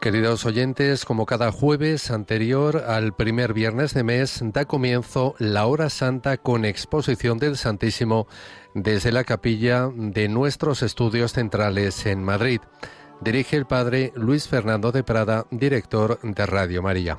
Queridos 0.00 0.46
oyentes, 0.46 1.04
como 1.04 1.26
cada 1.26 1.52
jueves 1.52 2.10
anterior 2.10 2.84
al 2.86 3.12
primer 3.12 3.52
viernes 3.52 3.92
de 3.92 4.02
mes, 4.02 4.40
da 4.42 4.64
comienzo 4.64 5.34
la 5.38 5.66
hora 5.66 5.90
santa 5.90 6.38
con 6.38 6.64
exposición 6.64 7.36
del 7.36 7.58
Santísimo 7.58 8.26
desde 8.74 9.12
la 9.12 9.24
capilla 9.24 9.90
de 9.94 10.30
nuestros 10.30 10.82
estudios 10.82 11.34
centrales 11.34 12.06
en 12.06 12.24
Madrid. 12.24 12.62
Dirige 13.20 13.56
el 13.56 13.66
padre 13.66 14.10
Luis 14.14 14.48
Fernando 14.48 14.90
de 14.90 15.04
Prada, 15.04 15.46
director 15.50 16.18
de 16.22 16.46
Radio 16.46 16.82
María. 16.82 17.18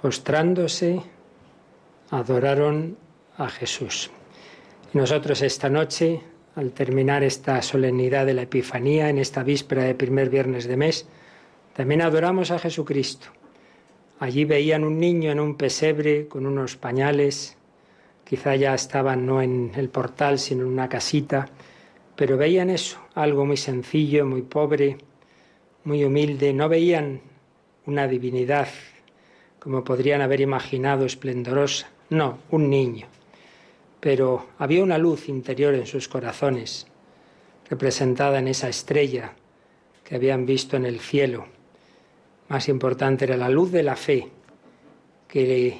postrándose, 0.00 1.02
adoraron 2.10 2.96
a 3.36 3.48
Jesús. 3.48 4.10
nosotros 4.94 5.42
esta 5.42 5.68
noche, 5.68 6.22
al 6.56 6.72
terminar 6.72 7.22
esta 7.22 7.60
solemnidad 7.60 8.24
de 8.24 8.34
la 8.34 8.42
Epifanía, 8.42 9.10
en 9.10 9.18
esta 9.18 9.42
víspera 9.42 9.84
de 9.84 9.94
primer 9.94 10.30
viernes 10.30 10.66
de 10.66 10.76
mes, 10.76 11.06
también 11.74 12.00
adoramos 12.00 12.50
a 12.50 12.58
Jesucristo. 12.58 13.28
Allí 14.18 14.44
veían 14.44 14.84
un 14.84 14.98
niño 14.98 15.30
en 15.30 15.38
un 15.38 15.56
pesebre 15.56 16.28
con 16.28 16.46
unos 16.46 16.76
pañales, 16.76 17.56
quizá 18.24 18.56
ya 18.56 18.74
estaban 18.74 19.26
no 19.26 19.42
en 19.42 19.72
el 19.76 19.90
portal, 19.90 20.38
sino 20.38 20.62
en 20.62 20.68
una 20.68 20.88
casita, 20.88 21.46
pero 22.16 22.38
veían 22.38 22.70
eso, 22.70 22.98
algo 23.14 23.44
muy 23.44 23.56
sencillo, 23.58 24.24
muy 24.24 24.42
pobre, 24.42 24.96
muy 25.84 26.04
humilde, 26.04 26.52
no 26.54 26.68
veían 26.68 27.20
una 27.86 28.08
divinidad 28.08 28.68
como 29.60 29.84
podrían 29.84 30.22
haber 30.22 30.40
imaginado 30.40 31.04
esplendorosa, 31.04 31.90
no, 32.08 32.38
un 32.50 32.70
niño. 32.70 33.06
Pero 34.00 34.46
había 34.58 34.82
una 34.82 34.98
luz 34.98 35.28
interior 35.28 35.74
en 35.74 35.86
sus 35.86 36.08
corazones, 36.08 36.86
representada 37.68 38.38
en 38.38 38.48
esa 38.48 38.68
estrella 38.68 39.34
que 40.02 40.16
habían 40.16 40.46
visto 40.46 40.76
en 40.76 40.86
el 40.86 40.98
cielo. 40.98 41.46
Más 42.48 42.68
importante 42.68 43.26
era 43.26 43.36
la 43.36 43.50
luz 43.50 43.70
de 43.70 43.82
la 43.82 43.94
fe, 43.94 44.28
que 45.28 45.78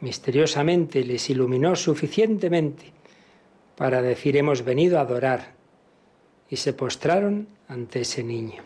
misteriosamente 0.00 1.02
les 1.04 1.30
iluminó 1.30 1.74
suficientemente 1.76 2.92
para 3.76 4.02
decir 4.02 4.36
hemos 4.36 4.62
venido 4.62 4.98
a 4.98 5.02
adorar 5.02 5.54
y 6.50 6.56
se 6.56 6.72
postraron 6.72 7.48
ante 7.68 8.00
ese 8.00 8.22
niño. 8.22 8.62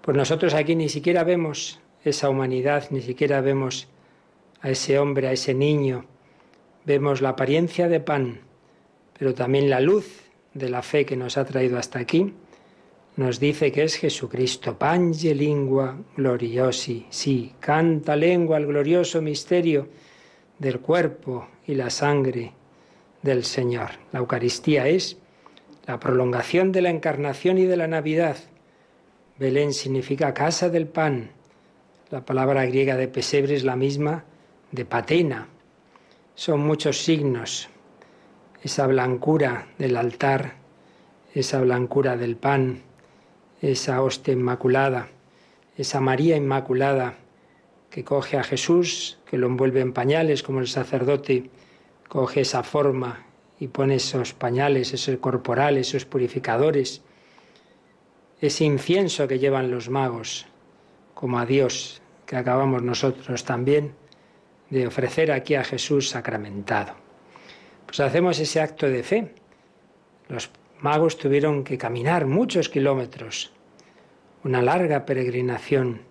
Pues 0.00 0.16
nosotros 0.16 0.54
aquí 0.54 0.74
ni 0.74 0.88
siquiera 0.88 1.22
vemos 1.22 1.78
esa 2.08 2.28
humanidad, 2.28 2.88
ni 2.90 3.00
siquiera 3.00 3.40
vemos 3.40 3.88
a 4.60 4.70
ese 4.70 4.98
hombre, 4.98 5.28
a 5.28 5.32
ese 5.32 5.54
niño, 5.54 6.06
vemos 6.84 7.20
la 7.20 7.30
apariencia 7.30 7.88
de 7.88 8.00
pan, 8.00 8.40
pero 9.18 9.34
también 9.34 9.70
la 9.70 9.80
luz 9.80 10.22
de 10.54 10.68
la 10.68 10.82
fe 10.82 11.04
que 11.04 11.16
nos 11.16 11.36
ha 11.36 11.44
traído 11.44 11.78
hasta 11.78 11.98
aquí, 11.98 12.34
nos 13.16 13.40
dice 13.40 13.72
que 13.72 13.82
es 13.82 13.96
Jesucristo, 13.96 14.78
pange 14.78 15.34
lingua 15.34 15.98
gloriosi, 16.16 17.06
sí, 17.10 17.52
canta 17.58 18.14
lengua 18.14 18.58
el 18.58 18.66
glorioso 18.66 19.20
misterio 19.20 19.88
del 20.58 20.80
cuerpo 20.80 21.48
y 21.66 21.74
la 21.74 21.90
sangre 21.90 22.52
del 23.22 23.44
Señor. 23.44 23.90
La 24.12 24.20
Eucaristía 24.20 24.86
es 24.86 25.18
la 25.86 25.98
prolongación 25.98 26.70
de 26.70 26.82
la 26.82 26.90
encarnación 26.90 27.58
y 27.58 27.64
de 27.64 27.76
la 27.76 27.88
Navidad. 27.88 28.36
Belén 29.38 29.72
significa 29.72 30.34
casa 30.34 30.68
del 30.68 30.86
pan, 30.86 31.32
la 32.10 32.24
palabra 32.24 32.64
griega 32.64 32.96
de 32.96 33.08
pesebre 33.08 33.54
es 33.54 33.64
la 33.64 33.76
misma 33.76 34.24
de 34.72 34.84
patena. 34.84 35.48
Son 36.34 36.60
muchos 36.60 37.02
signos. 37.02 37.68
Esa 38.62 38.86
blancura 38.86 39.68
del 39.78 39.96
altar, 39.96 40.54
esa 41.34 41.60
blancura 41.60 42.16
del 42.16 42.36
pan, 42.36 42.82
esa 43.60 44.02
hostia 44.02 44.32
inmaculada, 44.32 45.08
esa 45.76 46.00
María 46.00 46.36
Inmaculada 46.36 47.14
que 47.90 48.04
coge 48.04 48.36
a 48.36 48.42
Jesús, 48.42 49.18
que 49.26 49.38
lo 49.38 49.46
envuelve 49.46 49.80
en 49.80 49.92
pañales, 49.92 50.42
como 50.42 50.60
el 50.60 50.68
sacerdote 50.68 51.50
coge 52.08 52.40
esa 52.40 52.62
forma 52.62 53.26
y 53.60 53.68
pone 53.68 53.96
esos 53.96 54.32
pañales, 54.32 54.92
esos 54.92 55.18
corporales, 55.18 55.88
esos 55.88 56.04
purificadores, 56.04 57.02
ese 58.40 58.64
incienso 58.64 59.28
que 59.28 59.38
llevan 59.38 59.70
los 59.70 59.88
magos, 59.88 60.46
como 61.18 61.40
a 61.40 61.46
Dios, 61.46 62.00
que 62.26 62.36
acabamos 62.36 62.80
nosotros 62.80 63.44
también 63.44 63.92
de 64.70 64.86
ofrecer 64.86 65.32
aquí 65.32 65.56
a 65.56 65.64
Jesús 65.64 66.10
sacramentado. 66.10 66.94
Pues 67.86 67.98
hacemos 67.98 68.38
ese 68.38 68.60
acto 68.60 68.88
de 68.88 69.02
fe. 69.02 69.34
Los 70.28 70.48
magos 70.78 71.18
tuvieron 71.18 71.64
que 71.64 71.76
caminar 71.76 72.26
muchos 72.26 72.68
kilómetros, 72.68 73.52
una 74.44 74.62
larga 74.62 75.06
peregrinación, 75.06 76.02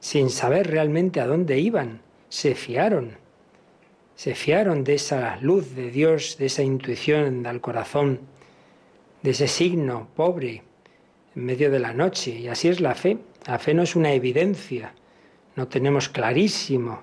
sin 0.00 0.30
saber 0.30 0.70
realmente 0.70 1.20
a 1.20 1.26
dónde 1.26 1.58
iban. 1.58 2.00
Se 2.30 2.54
fiaron, 2.54 3.18
se 4.14 4.34
fiaron 4.34 4.82
de 4.82 4.94
esa 4.94 5.36
luz 5.42 5.74
de 5.74 5.90
Dios, 5.90 6.38
de 6.38 6.46
esa 6.46 6.62
intuición 6.62 7.46
al 7.46 7.60
corazón, 7.60 8.20
de 9.22 9.32
ese 9.32 9.46
signo 9.46 10.08
pobre 10.16 10.62
en 11.36 11.44
medio 11.44 11.70
de 11.70 11.80
la 11.80 11.92
noche. 11.92 12.30
Y 12.30 12.48
así 12.48 12.68
es 12.68 12.80
la 12.80 12.94
fe. 12.94 13.18
La 13.48 13.58
fe 13.58 13.72
no 13.72 13.82
es 13.82 13.96
una 13.96 14.12
evidencia, 14.12 14.92
no 15.56 15.68
tenemos 15.68 16.10
clarísimo 16.10 17.00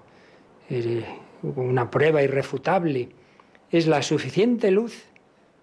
eh, 0.70 1.04
una 1.42 1.90
prueba 1.90 2.22
irrefutable. 2.22 3.10
Es 3.72 3.88
la 3.88 4.04
suficiente 4.04 4.70
luz 4.70 5.06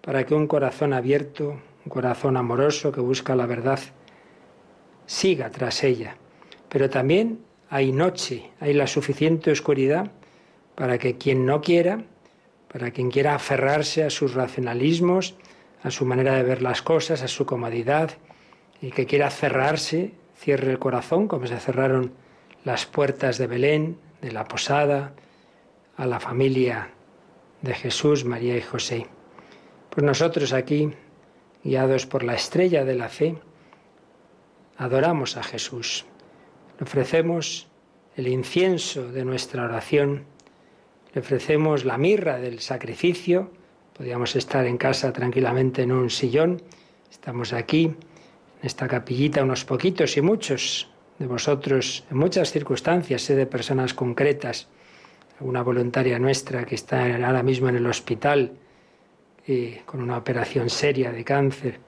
para 0.01 0.25
que 0.25 0.35
un 0.35 0.45
corazón 0.45 0.91
abierto, 0.91 1.57
un 1.85 1.89
corazón 1.89 2.35
amoroso 2.35 2.91
que 2.91 2.99
busca 2.99 3.33
la 3.33 3.45
verdad, 3.45 3.79
siga 5.05 5.49
tras 5.51 5.85
ella. 5.85 6.17
Pero 6.67 6.89
también 6.89 7.39
hay 7.69 7.93
noche, 7.93 8.51
hay 8.59 8.73
la 8.73 8.87
suficiente 8.87 9.51
oscuridad 9.51 10.11
para 10.75 10.97
que 10.97 11.17
quien 11.17 11.45
no 11.45 11.61
quiera, 11.61 12.03
para 12.67 12.91
quien 12.91 13.09
quiera 13.09 13.35
aferrarse 13.35 14.03
a 14.03 14.09
sus 14.09 14.33
racionalismos, 14.33 15.35
a 15.81 15.91
su 15.91 16.03
manera 16.05 16.35
de 16.35 16.43
ver 16.43 16.61
las 16.61 16.81
cosas, 16.81 17.23
a 17.23 17.29
su 17.29 17.45
comodidad, 17.45 18.11
y 18.81 18.91
que 18.91 19.05
quiera 19.05 19.29
cerrarse, 19.29 20.11
cierre 20.43 20.71
el 20.71 20.79
corazón, 20.79 21.29
como 21.29 21.47
se 21.47 21.57
cerraron 21.57 22.11
las 22.65 22.85
puertas 22.85 23.37
de 23.37 23.47
Belén, 23.47 23.97
de 24.21 24.33
la 24.33 24.43
posada, 24.43 25.13
a 25.95 26.05
la 26.05 26.19
familia 26.19 26.89
de 27.61 27.73
Jesús, 27.73 28.25
María 28.25 28.57
y 28.57 28.61
José. 28.61 29.07
Pues 29.89 30.05
nosotros 30.05 30.51
aquí, 30.51 30.91
guiados 31.63 32.05
por 32.05 32.23
la 32.23 32.33
estrella 32.33 32.83
de 32.83 32.95
la 32.95 33.07
fe, 33.07 33.37
adoramos 34.77 35.37
a 35.37 35.43
Jesús. 35.43 36.05
Le 36.77 36.83
ofrecemos 36.83 37.69
el 38.17 38.27
incienso 38.27 39.11
de 39.13 39.23
nuestra 39.23 39.63
oración, 39.63 40.25
le 41.13 41.21
ofrecemos 41.21 41.85
la 41.85 41.97
mirra 41.97 42.37
del 42.39 42.59
sacrificio. 42.59 43.49
Podríamos 43.95 44.35
estar 44.35 44.65
en 44.65 44.77
casa 44.77 45.13
tranquilamente 45.13 45.83
en 45.83 45.93
un 45.93 46.09
sillón. 46.09 46.61
Estamos 47.09 47.53
aquí, 47.53 47.95
en 48.63 48.67
esta 48.67 48.87
capillita, 48.87 49.43
unos 49.43 49.65
poquitos 49.65 50.15
y 50.15 50.21
muchos 50.21 50.87
de 51.19 51.27
vosotros, 51.27 52.05
en 52.09 52.17
muchas 52.17 52.49
circunstancias, 52.49 53.21
sé 53.21 53.35
de 53.35 53.45
personas 53.45 53.93
concretas, 53.93 54.69
una 55.41 55.61
voluntaria 55.61 56.17
nuestra 56.17 56.65
que 56.65 56.75
está 56.75 57.03
ahora 57.03 57.43
mismo 57.43 57.67
en 57.67 57.75
el 57.75 57.85
hospital 57.85 58.53
eh, 59.45 59.81
con 59.85 60.01
una 60.01 60.17
operación 60.17 60.69
seria 60.69 61.11
de 61.11 61.25
cáncer, 61.25 61.81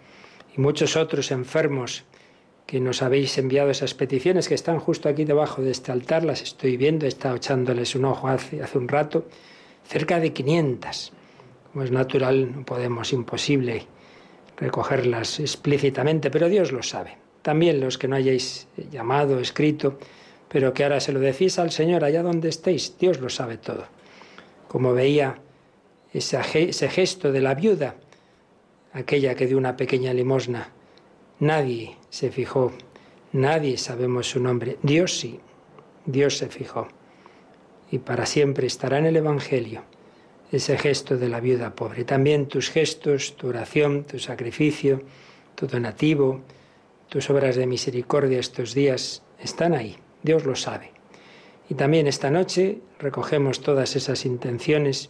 y 0.56 0.60
muchos 0.60 0.98
otros 0.98 1.32
enfermos 1.32 2.04
que 2.66 2.82
nos 2.82 3.02
habéis 3.02 3.38
enviado 3.38 3.70
esas 3.70 3.94
peticiones 3.94 4.50
que 4.50 4.56
están 4.56 4.80
justo 4.80 5.08
aquí 5.08 5.24
debajo 5.24 5.62
de 5.62 5.72
este 5.72 5.94
altar, 5.94 6.26
las 6.26 6.42
estoy 6.42 6.76
viendo, 6.76 7.06
he 7.06 7.10
estado 7.10 7.38
echándoles 7.38 7.96
un 7.96 8.04
ojo 8.04 8.28
hace, 8.28 8.62
hace 8.62 8.78
un 8.78 8.90
rato, 8.90 9.30
cerca 9.88 10.20
de 10.20 10.34
500. 10.34 11.14
Como 11.72 11.86
es 11.86 11.92
natural, 11.92 12.52
no 12.54 12.66
podemos, 12.66 13.14
imposible 13.14 13.88
recogerlas 14.58 15.40
explícitamente, 15.40 16.32
pero 16.32 16.50
Dios 16.50 16.72
lo 16.72 16.84
sabe. 16.84 17.18
También 17.42 17.80
los 17.80 17.98
que 17.98 18.08
no 18.08 18.16
hayáis 18.16 18.68
llamado, 18.92 19.40
escrito, 19.40 20.00
pero 20.50 20.74
que 20.74 20.84
ahora 20.84 21.00
se 21.00 21.12
lo 21.12 21.20
decís 21.20 21.60
al 21.60 21.72
Señor 21.72 22.04
allá 22.04 22.24
donde 22.24 22.50
estéis, 22.50 22.98
Dios 22.98 23.20
lo 23.20 23.30
sabe 23.30 23.58
todo. 23.58 23.86
Como 24.68 24.94
veía 24.94 25.40
ese, 26.14 26.42
gesto 26.90 27.32
de 27.32 27.42
la 27.42 27.56
viuda, 27.56 27.96
aquella 28.94 29.36
que 29.36 29.48
dio 29.48 29.58
una 29.58 29.76
pequeña 29.76 30.14
limosna, 30.14 30.70
Nadie 31.40 31.98
se 32.10 32.32
fijó, 32.32 32.72
nadie 33.34 33.78
sabemos 33.78 34.30
su 34.30 34.40
nombre. 34.40 34.78
Dios 34.84 35.20
sí, 35.20 35.42
Dios 36.06 36.38
se 36.38 36.48
fijó. 36.48 36.88
Y 37.92 38.00
para 38.00 38.26
siempre 38.26 38.68
estará 38.68 39.00
en 39.00 39.06
el 39.06 39.18
Evangelio 39.18 39.84
ese 40.52 40.78
gesto 40.78 41.18
de 41.18 41.30
la 41.30 41.40
viuda 41.40 41.76
pobre. 41.76 42.04
También 42.04 42.48
tus 42.48 42.70
gestos, 42.70 43.36
tu 43.36 43.48
oración, 43.48 44.04
tu 44.04 44.20
sacrificio, 44.20 45.02
tu 45.56 45.68
donativo, 45.68 46.42
tus 47.10 47.30
obras 47.30 47.56
de 47.56 47.68
misericordia 47.68 48.40
estos 48.40 48.74
días 48.74 49.24
están 49.40 49.74
ahí. 49.74 49.98
Dios 50.24 50.46
lo 50.46 50.56
sabe. 50.56 50.92
Y 51.70 51.76
también 51.76 52.08
esta 52.08 52.30
noche 52.30 52.80
recogemos 53.00 53.62
todas 53.62 53.96
esas 53.96 54.26
intenciones, 54.26 55.10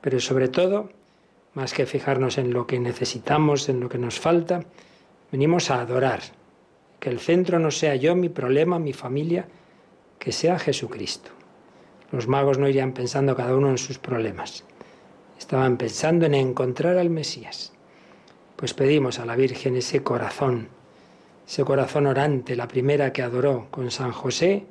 pero 0.00 0.20
sobre 0.20 0.48
todo, 0.48 0.90
más 1.54 1.74
que 1.74 1.86
fijarnos 1.86 2.38
en 2.38 2.52
lo 2.52 2.66
que 2.66 2.80
necesitamos, 2.80 3.68
en 3.68 3.80
lo 3.80 3.88
que 3.88 3.98
nos 3.98 4.18
falta, 4.18 4.64
Venimos 5.32 5.70
a 5.70 5.80
adorar. 5.80 6.20
Que 7.00 7.08
el 7.08 7.18
centro 7.18 7.58
no 7.58 7.70
sea 7.70 7.96
yo, 7.96 8.14
mi 8.14 8.28
problema, 8.28 8.78
mi 8.78 8.92
familia, 8.92 9.48
que 10.18 10.30
sea 10.30 10.58
Jesucristo. 10.58 11.30
Los 12.10 12.28
magos 12.28 12.58
no 12.58 12.68
irían 12.68 12.92
pensando 12.92 13.34
cada 13.34 13.56
uno 13.56 13.70
en 13.70 13.78
sus 13.78 13.98
problemas. 13.98 14.62
Estaban 15.42 15.76
pensando 15.76 16.24
en 16.24 16.34
encontrar 16.34 16.98
al 16.98 17.10
Mesías. 17.10 17.72
Pues 18.54 18.74
pedimos 18.74 19.18
a 19.18 19.26
la 19.26 19.34
Virgen 19.34 19.74
ese 19.74 20.00
corazón, 20.00 20.68
ese 21.48 21.64
corazón 21.64 22.06
orante, 22.06 22.54
la 22.54 22.68
primera 22.68 23.12
que 23.12 23.22
adoró 23.22 23.66
con 23.72 23.90
San 23.90 24.12
José 24.12 24.64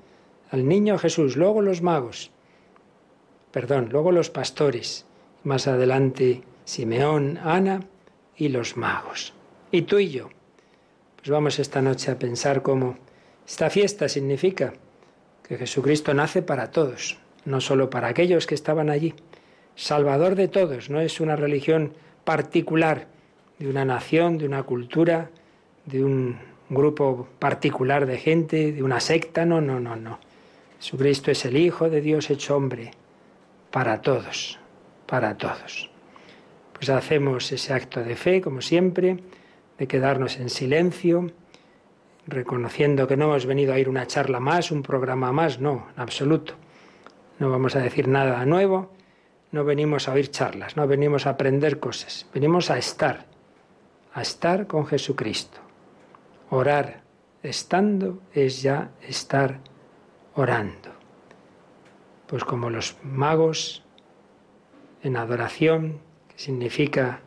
al 0.49 0.65
niño 0.65 0.97
Jesús, 0.97 1.35
luego 1.35 1.61
los 1.61 1.81
magos, 1.81 2.31
perdón, 3.51 3.89
luego 3.91 4.13
los 4.13 4.29
pastores, 4.29 5.05
más 5.43 5.67
adelante 5.67 6.41
Simeón, 6.63 7.37
Ana 7.43 7.81
y 8.37 8.47
los 8.47 8.77
magos. 8.77 9.33
Y 9.71 9.81
tú 9.81 9.99
y 9.99 10.09
yo, 10.09 10.29
pues 11.17 11.29
vamos 11.29 11.59
esta 11.59 11.81
noche 11.81 12.11
a 12.11 12.17
pensar 12.17 12.61
cómo 12.61 12.97
esta 13.45 13.69
fiesta 13.69 14.07
significa 14.07 14.71
que 15.43 15.57
Jesucristo 15.57 16.13
nace 16.13 16.41
para 16.41 16.71
todos, 16.71 17.17
no 17.43 17.59
solo 17.59 17.89
para 17.89 18.07
aquellos 18.07 18.47
que 18.47 18.55
estaban 18.55 18.89
allí. 18.89 19.13
Salvador 19.81 20.35
de 20.35 20.47
todos, 20.47 20.91
no 20.91 21.01
es 21.01 21.19
una 21.19 21.35
religión 21.35 21.93
particular 22.23 23.07
de 23.57 23.67
una 23.67 23.83
nación, 23.83 24.38
de 24.38 24.45
una 24.45 24.61
cultura, 24.61 25.31
de 25.88 26.03
un 26.03 26.38
grupo 26.69 27.27
particular 27.39 28.05
de 28.05 28.19
gente, 28.19 28.73
de 28.73 28.83
una 28.83 29.00
secta, 29.00 29.43
no, 29.43 29.59
no, 29.59 29.79
no, 29.79 29.95
no. 29.95 30.19
Jesucristo 30.77 31.31
es 31.31 31.45
el 31.45 31.57
Hijo 31.57 31.89
de 31.89 32.00
Dios 32.00 32.29
hecho 32.29 32.55
hombre, 32.55 32.91
para 33.71 34.03
todos, 34.03 34.59
para 35.07 35.35
todos. 35.35 35.89
Pues 36.73 36.91
hacemos 36.91 37.51
ese 37.51 37.73
acto 37.73 38.03
de 38.03 38.15
fe, 38.15 38.39
como 38.39 38.61
siempre, 38.61 39.17
de 39.79 39.88
quedarnos 39.88 40.38
en 40.38 40.51
silencio, 40.51 41.31
reconociendo 42.27 43.07
que 43.07 43.17
no 43.17 43.25
hemos 43.25 43.47
venido 43.47 43.73
a 43.73 43.79
ir 43.79 43.89
una 43.89 44.05
charla 44.05 44.39
más, 44.39 44.69
un 44.69 44.83
programa 44.83 45.31
más, 45.31 45.59
no, 45.59 45.88
en 45.95 46.03
absoluto. 46.03 46.53
No 47.39 47.50
vamos 47.50 47.75
a 47.75 47.79
decir 47.79 48.07
nada 48.07 48.45
nuevo, 48.45 48.91
no 49.51 49.65
venimos 49.65 50.08
a 50.08 50.13
oír 50.13 50.31
charlas, 50.31 50.77
no 50.77 50.88
venimos 50.88 51.25
a 51.25 51.31
aprender 51.31 51.79
cosas, 51.79 52.25
venimos 52.34 52.70
a 52.72 52.77
estar, 52.77 53.25
a 54.13 54.22
estar 54.22 54.67
con 54.67 54.86
Jesucristo. 54.86 55.60
Orar 56.50 57.01
estando 57.43 58.22
es 58.34 58.62
ya 58.62 58.91
estar 59.01 59.60
orando. 60.36 60.89
Pues 62.27 62.43
como 62.43 62.70
los 62.70 62.96
magos 63.03 63.84
en 65.03 65.17
adoración, 65.17 66.00
que 66.29 66.39
significa 66.39 67.22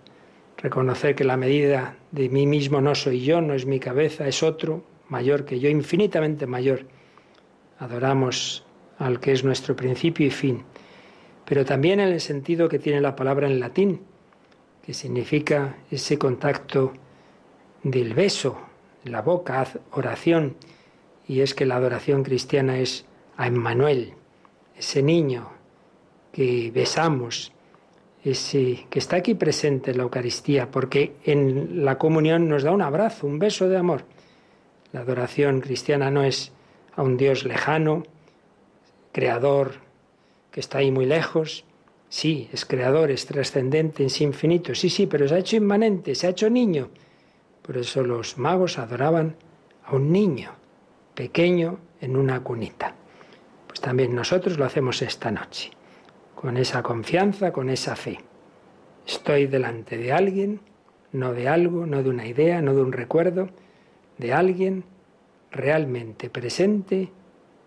reconocer 0.57 1.15
que 1.15 1.25
la 1.25 1.37
medida 1.37 1.97
de 2.11 2.29
mí 2.29 2.47
mismo 2.47 2.81
no 2.81 2.95
soy 2.95 3.23
yo, 3.23 3.41
no 3.41 3.55
es 3.55 3.67
mi 3.67 3.81
cabeza, 3.81 4.27
es 4.27 4.43
otro, 4.43 4.85
mayor 5.09 5.45
que 5.45 5.61
yo, 5.61 5.69
infinitamente 5.69 6.47
mayor. 6.47 6.87
Adoramos 7.79 8.65
al 8.99 9.21
que 9.21 9.33
es 9.33 9.45
nuestro 9.45 9.77
principio 9.77 10.27
y 10.27 10.31
fin, 10.31 10.65
pero 11.45 11.65
también 11.65 12.01
en 12.01 12.09
el 12.09 12.21
sentido 12.21 12.69
que 12.69 12.79
tiene 12.79 13.01
la 13.01 13.17
palabra 13.17 13.47
en 13.47 13.61
latín, 13.61 14.01
que 14.85 14.95
significa 14.95 15.77
ese 15.91 16.19
contacto 16.19 16.93
del 17.83 18.15
beso, 18.15 18.59
la 19.05 19.23
boca, 19.23 19.67
oración, 19.93 20.57
y 21.27 21.41
es 21.41 21.55
que 21.55 21.67
la 21.67 21.77
adoración 21.77 22.23
cristiana 22.23 22.79
es 22.79 23.07
a 23.37 23.47
Emmanuel, 23.47 24.15
ese 24.77 25.03
niño 25.03 25.51
que 26.33 26.71
besamos, 26.75 27.53
ese 28.25 28.87
que 28.91 28.99
está 28.99 29.17
aquí 29.17 29.35
presente 29.35 29.91
en 29.91 29.99
la 29.99 30.03
Eucaristía, 30.05 30.71
porque 30.71 31.17
en 31.25 31.85
la 31.85 31.99
comunión 31.99 32.49
nos 32.49 32.63
da 32.63 32.73
un 32.73 32.83
abrazo, 32.83 33.27
un 33.27 33.39
beso 33.39 33.69
de 33.69 33.77
amor. 33.77 34.05
La 34.93 35.01
adoración 35.01 35.61
cristiana 35.61 36.11
no 36.11 36.23
es 36.23 36.53
a 36.97 37.03
un 37.03 37.17
Dios 37.17 37.45
lejano, 37.45 38.05
creador 39.13 39.84
que 40.55 40.61
está 40.61 40.79
ahí 40.79 40.93
muy 40.93 41.05
lejos. 41.05 41.65
Sí, 42.09 42.49
es 42.53 42.65
creador, 42.65 43.11
es 43.11 43.27
trascendente, 43.27 44.05
es 44.05 44.21
infinito. 44.21 44.73
Sí, 44.77 44.89
sí, 44.89 45.09
pero 45.09 45.27
se 45.27 45.35
ha 45.35 45.39
hecho 45.39 45.57
inmanente, 45.57 46.15
se 46.15 46.29
ha 46.29 46.31
hecho 46.31 46.49
niño. 46.49 46.91
Por 47.61 47.77
eso 47.77 48.05
los 48.05 48.39
magos 48.39 48.79
adoraban 48.79 49.35
a 49.85 49.97
un 49.97 50.13
niño 50.13 50.53
pequeño 51.17 51.81
en 52.01 52.17
una 52.17 52.45
cunita. 52.45 52.95
Pues 53.67 53.81
también 53.81 54.15
nosotros 54.15 54.57
lo 54.57 54.65
hacemos 54.65 55.03
esta 55.03 55.33
noche, 55.33 55.73
con 56.37 56.57
esa 56.57 56.85
confianza, 56.85 57.53
con 57.53 57.69
esa 57.69 57.97
fe. 57.97 58.21
Estoy 59.05 59.49
delante 59.49 59.99
de 59.99 60.13
alguien, 60.13 60.61
no 61.11 61.33
de 61.33 61.49
algo, 61.49 61.85
no 61.85 62.01
de 62.05 62.11
una 62.11 62.29
idea, 62.29 62.63
no 62.63 62.77
de 62.77 62.83
un 62.83 62.93
recuerdo, 62.93 63.49
de 64.19 64.33
alguien 64.33 64.85
realmente 65.51 66.31
presente 66.31 67.11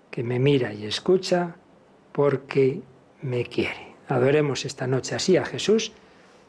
que 0.10 0.24
me 0.24 0.40
mira 0.40 0.74
y 0.74 0.86
escucha 0.86 1.58
porque 2.18 2.82
me 3.22 3.46
quiere. 3.46 3.94
Adoremos 4.08 4.66
esta 4.66 4.88
noche 4.88 5.14
así 5.14 5.38
a 5.38 5.46
Jesús 5.46 5.92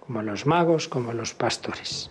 como 0.00 0.22
los 0.22 0.46
magos, 0.46 0.88
como 0.88 1.12
los 1.12 1.34
pastores. 1.34 2.10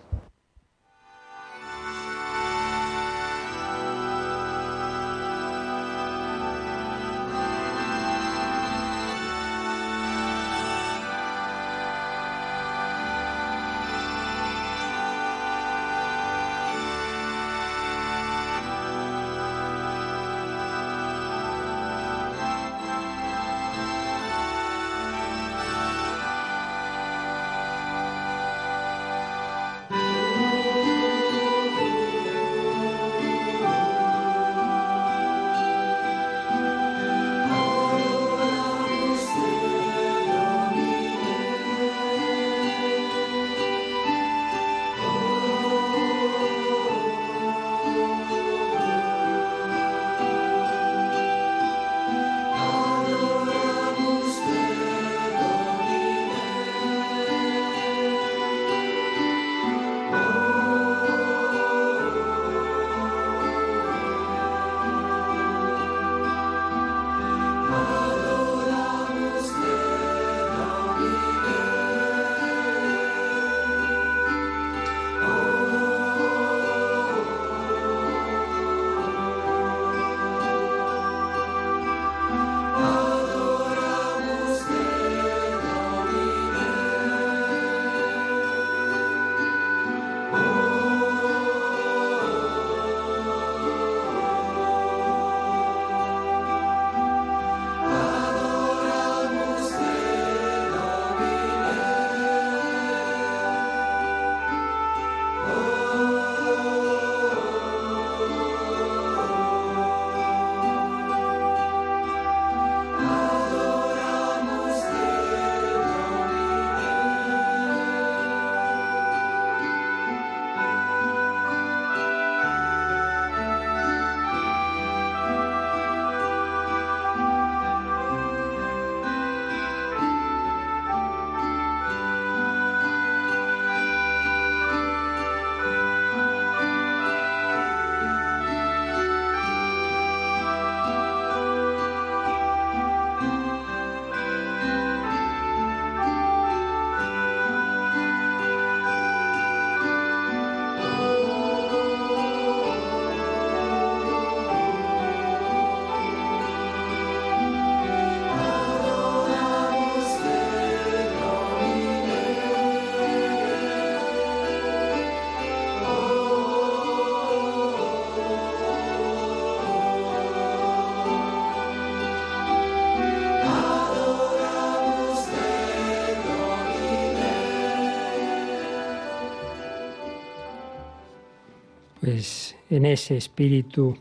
Pues 182.08 182.56
en 182.70 182.86
ese 182.86 183.18
espíritu 183.18 183.98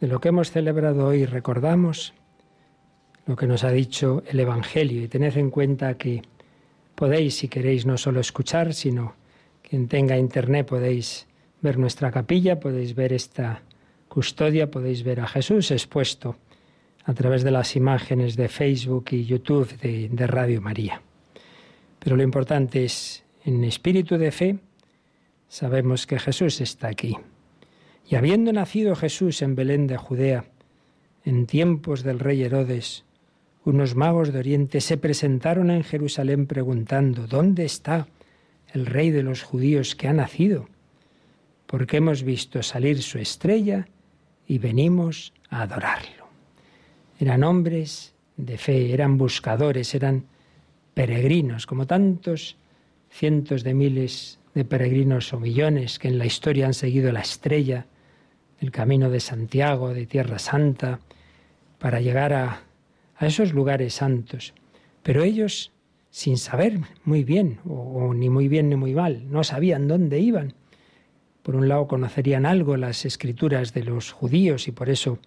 de 0.00 0.06
lo 0.06 0.20
que 0.20 0.28
hemos 0.28 0.52
celebrado 0.52 1.08
hoy 1.08 1.26
recordamos 1.26 2.14
lo 3.26 3.34
que 3.34 3.48
nos 3.48 3.64
ha 3.64 3.72
dicho 3.72 4.22
el 4.28 4.38
Evangelio 4.38 5.02
y 5.02 5.08
tened 5.08 5.36
en 5.36 5.50
cuenta 5.50 5.98
que 5.98 6.22
podéis, 6.94 7.38
si 7.38 7.48
queréis, 7.48 7.86
no 7.86 7.98
solo 7.98 8.20
escuchar, 8.20 8.72
sino 8.72 9.16
quien 9.68 9.88
tenga 9.88 10.16
internet 10.16 10.68
podéis 10.68 11.26
ver 11.60 11.76
nuestra 11.76 12.12
capilla, 12.12 12.60
podéis 12.60 12.94
ver 12.94 13.12
esta 13.12 13.62
custodia, 14.08 14.70
podéis 14.70 15.02
ver 15.02 15.18
a 15.18 15.26
Jesús 15.26 15.72
expuesto 15.72 16.36
a 17.04 17.14
través 17.14 17.42
de 17.42 17.50
las 17.50 17.74
imágenes 17.74 18.36
de 18.36 18.48
Facebook 18.48 19.06
y 19.10 19.24
YouTube 19.24 19.76
de, 19.80 20.08
de 20.08 20.26
Radio 20.28 20.60
María. 20.60 21.02
Pero 21.98 22.14
lo 22.14 22.22
importante 22.22 22.84
es, 22.84 23.24
en 23.44 23.64
espíritu 23.64 24.18
de 24.18 24.30
fe, 24.30 24.58
sabemos 25.48 26.06
que 26.06 26.18
Jesús 26.18 26.60
está 26.60 26.88
aquí. 26.88 27.16
Y 28.08 28.16
habiendo 28.16 28.52
nacido 28.52 28.96
Jesús 28.96 29.42
en 29.42 29.54
Belén 29.54 29.86
de 29.86 29.96
Judea, 29.96 30.44
en 31.24 31.46
tiempos 31.46 32.02
del 32.02 32.18
rey 32.18 32.42
Herodes, 32.42 33.04
unos 33.64 33.94
magos 33.94 34.32
de 34.32 34.38
Oriente 34.40 34.80
se 34.80 34.98
presentaron 34.98 35.70
en 35.70 35.84
Jerusalén 35.84 36.46
preguntando, 36.46 37.26
¿dónde 37.26 37.64
está 37.64 38.06
el 38.72 38.84
rey 38.84 39.10
de 39.10 39.22
los 39.22 39.42
judíos 39.42 39.94
que 39.96 40.08
ha 40.08 40.12
nacido? 40.12 40.68
Porque 41.66 41.96
hemos 41.96 42.22
visto 42.22 42.62
salir 42.62 43.02
su 43.02 43.18
estrella 43.18 43.88
y 44.46 44.58
venimos 44.58 45.32
a 45.48 45.62
adorarlo. 45.62 46.28
Eran 47.18 47.42
hombres 47.42 48.14
de 48.36 48.58
fe, 48.58 48.92
eran 48.92 49.16
buscadores, 49.16 49.94
eran 49.94 50.26
peregrinos, 50.92 51.66
como 51.66 51.86
tantos 51.86 52.56
cientos 53.08 53.64
de 53.64 53.74
miles 53.74 54.38
de 54.54 54.64
peregrinos 54.64 55.32
o 55.32 55.40
millones 55.40 55.98
que 55.98 56.08
en 56.08 56.18
la 56.18 56.26
historia 56.26 56.66
han 56.66 56.74
seguido 56.74 57.10
la 57.12 57.20
estrella, 57.20 57.86
el 58.60 58.70
camino 58.70 59.10
de 59.10 59.20
Santiago, 59.20 59.92
de 59.92 60.06
Tierra 60.06 60.38
Santa, 60.38 61.00
para 61.78 62.00
llegar 62.00 62.32
a, 62.32 62.62
a 63.16 63.26
esos 63.26 63.52
lugares 63.52 63.94
santos. 63.94 64.54
Pero 65.02 65.22
ellos, 65.22 65.72
sin 66.10 66.38
saber 66.38 66.78
muy 67.04 67.24
bien, 67.24 67.58
o, 67.68 68.14
ni 68.14 68.30
muy 68.30 68.48
bien 68.48 68.68
ni 68.68 68.76
muy 68.76 68.94
mal, 68.94 69.30
no 69.30 69.44
sabían 69.44 69.88
dónde 69.88 70.20
iban. 70.20 70.54
Por 71.42 71.56
un 71.56 71.68
lado 71.68 71.88
conocerían 71.88 72.46
algo 72.46 72.76
las 72.76 73.04
escrituras 73.04 73.74
de 73.74 73.84
los 73.84 74.12
judíos 74.12 74.66
y 74.66 74.72
por 74.72 74.88
eso 74.88 75.18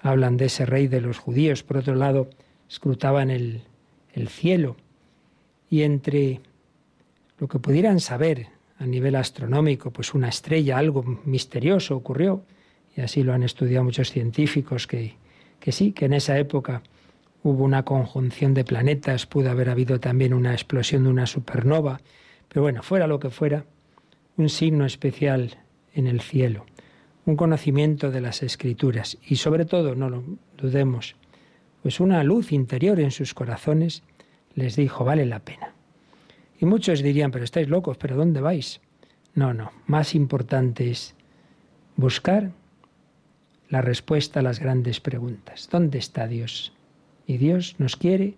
hablan 0.00 0.36
de 0.36 0.46
ese 0.46 0.66
rey 0.66 0.88
de 0.88 1.00
los 1.00 1.18
judíos. 1.18 1.62
Por 1.62 1.76
otro 1.76 1.94
lado, 1.94 2.30
escrutaban 2.68 3.30
el, 3.30 3.62
el 4.12 4.28
cielo. 4.28 4.76
Y 5.68 5.82
entre 5.82 6.40
lo 7.38 7.46
que 7.46 7.60
pudieran 7.60 8.00
saber 8.00 8.48
a 8.80 8.86
nivel 8.86 9.14
astronómico, 9.14 9.90
pues 9.90 10.14
una 10.14 10.28
estrella, 10.28 10.78
algo 10.78 11.04
misterioso 11.24 11.94
ocurrió, 11.94 12.42
y 12.96 13.02
así 13.02 13.22
lo 13.22 13.34
han 13.34 13.42
estudiado 13.42 13.84
muchos 13.84 14.10
científicos, 14.10 14.86
que, 14.86 15.16
que 15.60 15.70
sí, 15.70 15.92
que 15.92 16.06
en 16.06 16.14
esa 16.14 16.38
época 16.38 16.82
hubo 17.42 17.62
una 17.62 17.84
conjunción 17.84 18.54
de 18.54 18.64
planetas, 18.64 19.26
pudo 19.26 19.50
haber 19.50 19.68
habido 19.68 20.00
también 20.00 20.32
una 20.32 20.52
explosión 20.52 21.04
de 21.04 21.10
una 21.10 21.26
supernova, 21.26 22.00
pero 22.48 22.62
bueno, 22.62 22.82
fuera 22.82 23.06
lo 23.06 23.20
que 23.20 23.28
fuera, 23.28 23.66
un 24.38 24.48
signo 24.48 24.86
especial 24.86 25.58
en 25.92 26.06
el 26.06 26.22
cielo, 26.22 26.64
un 27.26 27.36
conocimiento 27.36 28.10
de 28.10 28.22
las 28.22 28.42
escrituras 28.42 29.18
y 29.22 29.36
sobre 29.36 29.66
todo, 29.66 29.94
no 29.94 30.08
lo 30.08 30.24
dudemos, 30.56 31.16
pues 31.82 32.00
una 32.00 32.24
luz 32.24 32.50
interior 32.50 32.98
en 32.98 33.10
sus 33.10 33.34
corazones 33.34 34.02
les 34.54 34.76
dijo, 34.76 35.04
vale 35.04 35.26
la 35.26 35.40
pena. 35.40 35.74
Y 36.60 36.66
muchos 36.66 37.02
dirían, 37.02 37.30
pero 37.30 37.44
estáis 37.44 37.68
locos, 37.68 37.96
pero 37.96 38.16
¿dónde 38.16 38.42
vais? 38.42 38.80
No, 39.34 39.54
no, 39.54 39.72
más 39.86 40.14
importante 40.14 40.90
es 40.90 41.14
buscar 41.96 42.50
la 43.70 43.80
respuesta 43.80 44.40
a 44.40 44.42
las 44.42 44.60
grandes 44.60 45.00
preguntas. 45.00 45.68
¿Dónde 45.70 45.98
está 45.98 46.26
Dios? 46.26 46.74
Y 47.26 47.38
Dios 47.38 47.76
nos 47.78 47.96
quiere 47.96 48.34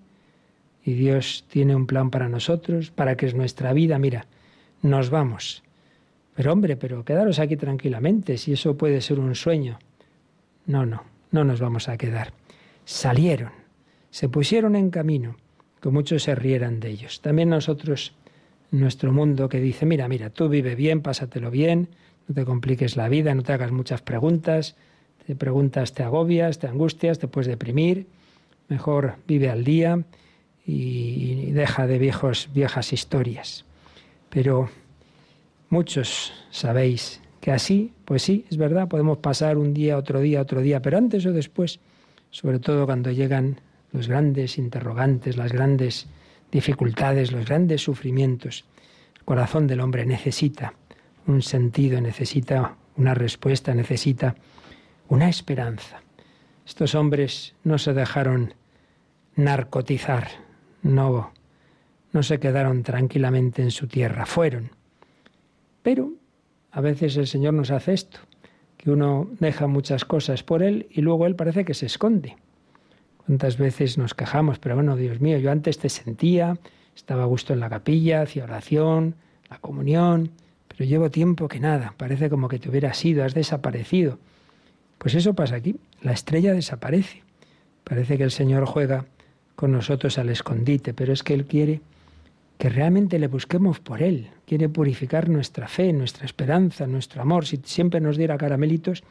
y 0.85 0.93
Dios 0.93 1.45
tiene 1.49 1.75
un 1.75 1.87
plan 1.87 2.11
para 2.11 2.29
nosotros, 2.29 2.91
para 2.91 3.17
que 3.17 3.26
es 3.26 3.35
nuestra 3.35 3.73
vida, 3.73 3.99
mira, 3.99 4.26
nos 4.83 5.11
vamos. 5.11 5.64
Pero 6.35 6.52
hombre, 6.52 6.76
pero 6.76 7.05
quedaros 7.05 7.41
aquí 7.41 7.57
tranquilamente, 7.57 8.38
si 8.38 8.52
eso 8.52 8.76
puede 8.76 9.00
ser 9.00 9.19
un 9.19 9.35
sueño. 9.35 9.79
No, 10.67 10.87
no, 10.87 11.02
no 11.31 11.45
nos 11.45 11.61
vamos 11.61 11.88
a 11.88 11.97
quedar. 11.97 12.33
Salieron, 12.85 13.50
se 14.11 14.29
pusieron 14.29 14.76
en 14.76 14.91
camino, 14.91 15.37
que 15.82 15.88
muchos 15.88 16.22
se 16.22 16.34
rieran 16.36 16.78
de 16.78 16.90
ellos. 16.90 17.20
También 17.20 17.48
nosotros, 17.48 18.14
nuestro 18.71 19.12
mundo 19.12 19.49
que 19.49 19.60
dice, 19.60 19.84
mira, 19.84 20.06
mira, 20.06 20.30
tú 20.30 20.49
vive 20.49 20.76
bien, 20.76 21.02
pásatelo 21.02 21.50
bien, 21.50 21.88
no 22.28 22.34
te 22.36 22.45
compliques 22.45 22.97
la 22.97 23.08
vida, 23.08 23.34
no 23.34 23.42
te 23.42 23.52
hagas 23.52 23.73
muchas 23.73 24.00
preguntas, 24.00 24.76
te 25.26 25.34
preguntas, 25.34 25.92
te 25.92 26.04
agobias, 26.04 26.60
te 26.60 26.68
angustias, 26.68 27.18
te 27.18 27.26
puedes 27.26 27.49
deprimir, 27.49 28.06
mejor 28.68 29.16
vive 29.26 29.50
al 29.50 29.64
día 29.64 30.04
y 30.64 31.50
deja 31.50 31.88
de 31.88 31.99
viejos, 31.99 32.49
viejas 32.54 32.92
historias. 32.92 33.64
Pero 34.30 34.71
muchos 35.68 36.32
sabéis 36.52 37.21
que 37.40 37.50
así, 37.50 37.92
pues 38.04 38.23
sí, 38.23 38.45
es 38.49 38.56
verdad, 38.56 38.86
podemos 38.86 39.18
pasar 39.18 39.58
un 39.58 39.75
día, 39.75 39.99
otro 39.99 40.21
día, 40.21 40.42
otro 40.42 40.60
día, 40.60 40.80
pero 40.80 40.97
antes 40.97 41.26
o 41.26 41.32
después, 41.32 41.80
sobre 42.30 42.60
todo 42.60 42.86
cuando 42.86 43.10
llegan 43.10 43.60
los 43.93 44.09
grandes 44.09 44.59
interrogantes, 44.59 45.37
las 45.37 45.52
grandes 45.52 46.07
dificultades, 46.50 47.33
los 47.33 47.47
grandes 47.47 47.83
sufrimientos, 47.83 48.65
el 49.17 49.25
corazón 49.25 49.67
del 49.67 49.81
hombre 49.81 50.07
necesita 50.07 50.75
un 51.26 51.43
sentido, 51.43 52.00
necesita 52.00 52.76
una 52.97 53.15
respuesta, 53.15 53.75
necesita 53.75 54.35
una 55.09 55.28
esperanza. 55.28 56.02
Estos 56.67 56.95
hombres 56.95 57.55
no 57.65 57.78
se 57.78 57.93
dejaron 57.93 58.55
narcotizar, 59.37 60.28
no, 60.83 61.33
no 62.13 62.23
se 62.23 62.39
quedaron 62.39 62.83
tranquilamente 62.83 63.63
en 63.63 63.71
su 63.71 63.87
tierra, 63.87 64.26
fueron. 64.26 64.71
Pero 65.83 66.13
a 66.71 66.81
veces 66.81 67.17
el 67.17 67.26
Señor 67.26 67.55
nos 67.55 67.71
hace 67.71 67.95
esto, 67.95 68.21
que 68.76 68.91
uno 68.91 69.28
deja 69.39 69.67
muchas 69.67 70.05
cosas 70.05 70.43
por 70.43 70.63
Él 70.63 70.87
y 70.91 71.00
luego 71.02 71.26
Él 71.26 71.37
parece 71.37 71.65
que 71.65 71.75
se 71.75 71.87
esconde. 71.87 72.37
¿Cuántas 73.26 73.56
veces 73.56 73.99
nos 73.99 74.15
quejamos? 74.15 74.58
Pero 74.58 74.75
bueno, 74.75 74.97
Dios 74.97 75.21
mío, 75.21 75.39
yo 75.39 75.50
antes 75.50 75.78
te 75.78 75.89
sentía, 75.89 76.56
estaba 76.97 77.23
a 77.23 77.26
gusto 77.26 77.52
en 77.52 77.61
la 77.61 77.71
capilla, 77.71 78.23
hacía 78.23 78.45
oración, 78.45 79.15
la 79.49 79.58
comunión, 79.58 80.30
pero 80.69 80.85
llevo 80.85 81.11
tiempo 81.11 81.49
que 81.49 81.61
nada, 81.61 81.95
parece 81.97 82.28
como 82.28 82.49
que 82.49 82.58
te 82.58 82.69
hubieras 82.69 83.04
ido, 83.04 83.25
has 83.25 83.35
desaparecido. 83.35 84.19
Pues 84.99 85.15
eso 85.15 85.35
pasa 85.35 85.56
aquí, 85.56 85.76
la 86.00 86.13
estrella 86.13 86.52
desaparece. 86.52 87.23
Parece 87.85 88.17
que 88.17 88.25
el 88.25 88.30
Señor 88.30 88.67
juega 88.67 89.04
con 89.54 89.73
nosotros 89.73 90.19
al 90.19 90.28
escondite, 90.28 90.95
pero 90.95 91.13
es 91.13 91.23
que 91.23 91.35
Él 91.35 91.47
quiere 91.47 91.80
que 92.58 92.69
realmente 92.69 93.19
le 93.19 93.26
busquemos 93.26 93.80
por 93.80 94.02
Él, 94.02 94.30
quiere 94.47 94.69
purificar 94.69 95.28
nuestra 95.28 95.67
fe, 95.67 95.93
nuestra 95.93 96.25
esperanza, 96.25 96.87
nuestro 96.87 97.21
amor. 97.21 97.45
Si 97.45 97.61
siempre 97.65 98.00
nos 98.00 98.17
diera 98.17 98.39
caramelitos, 98.39 99.02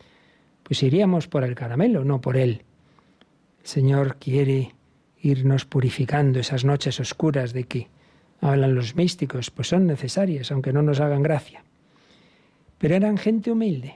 pues 0.63 0.81
iríamos 0.83 1.27
por 1.27 1.43
el 1.43 1.53
caramelo, 1.53 2.05
no 2.05 2.21
por 2.21 2.37
Él. 2.37 2.63
El 3.61 3.67
Señor 3.67 4.17
quiere 4.17 4.73
irnos 5.21 5.65
purificando 5.65 6.39
esas 6.39 6.65
noches 6.65 6.99
oscuras 6.99 7.53
de 7.53 7.65
que 7.65 7.87
hablan 8.41 8.73
los 8.73 8.95
místicos, 8.95 9.51
pues 9.51 9.67
son 9.67 9.85
necesarias, 9.85 10.51
aunque 10.51 10.73
no 10.73 10.81
nos 10.81 10.99
hagan 10.99 11.21
gracia. 11.21 11.63
Pero 12.79 12.95
eran 12.95 13.17
gente 13.17 13.51
humilde, 13.51 13.95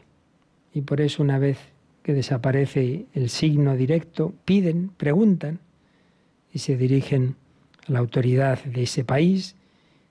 y 0.71 0.82
por 0.82 1.01
eso 1.01 1.23
una 1.23 1.39
vez 1.39 1.58
que 2.04 2.13
desaparece 2.13 3.08
el 3.13 3.30
signo 3.30 3.75
directo, 3.75 4.34
piden, 4.45 4.89
preguntan, 4.89 5.60
y 6.54 6.60
se 6.60 6.78
dirigen 6.78 7.36
a 7.88 7.91
la 7.91 7.99
autoridad 7.99 8.63
de 8.63 8.84
ese 8.84 9.04
país, 9.04 9.56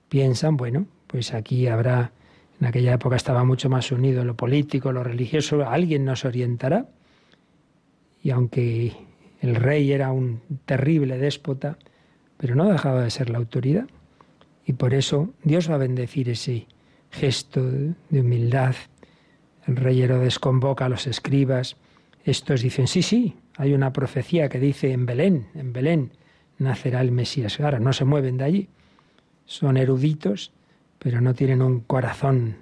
piensan, 0.09 0.57
bueno, 0.57 0.85
pues 1.07 1.33
aquí 1.33 1.67
habrá, 1.67 2.11
en 2.59 2.67
aquella 2.67 2.93
época 2.93 3.15
estaba 3.15 3.45
mucho 3.45 3.69
más 3.69 3.91
unido 3.93 4.25
lo 4.25 4.35
político, 4.35 4.91
lo 4.91 5.03
religioso, 5.03 5.65
alguien 5.65 6.03
nos 6.03 6.25
orientará. 6.25 6.87
Y 8.21 8.31
aunque 8.31 8.93
el 9.41 9.55
rey 9.55 9.91
era 9.91 10.11
un 10.11 10.41
terrible 10.65 11.17
déspota, 11.17 11.77
pero 12.37 12.55
no 12.55 12.69
dejaba 12.69 13.03
de 13.03 13.11
ser 13.11 13.29
la 13.29 13.37
autoridad. 13.37 13.87
Y 14.65 14.73
por 14.73 14.93
eso 14.93 15.33
Dios 15.43 15.69
va 15.69 15.75
a 15.75 15.79
bendecir 15.79 16.29
ese 16.29 16.67
gesto 17.11 17.63
de 17.63 18.19
humildad. 18.19 18.75
El 19.67 19.75
rey 19.75 20.01
Herodes 20.01 20.39
convoca 20.39 20.85
a 20.85 20.89
los 20.89 21.07
escribas. 21.07 21.77
Estos 22.23 22.61
dicen, 22.61 22.87
sí, 22.87 23.01
sí, 23.01 23.35
hay 23.57 23.73
una 23.73 23.93
profecía 23.93 24.49
que 24.49 24.59
dice 24.59 24.91
en 24.91 25.05
Belén, 25.05 25.47
en 25.53 25.73
Belén, 25.73 26.11
nacerá 26.57 27.01
el 27.01 27.11
Mesías. 27.11 27.59
Ahora, 27.59 27.79
no 27.79 27.93
se 27.93 28.05
mueven 28.05 28.37
de 28.37 28.43
allí. 28.43 28.69
Son 29.45 29.77
eruditos, 29.77 30.51
pero 30.99 31.21
no 31.21 31.33
tienen 31.33 31.61
un 31.61 31.81
corazón 31.81 32.57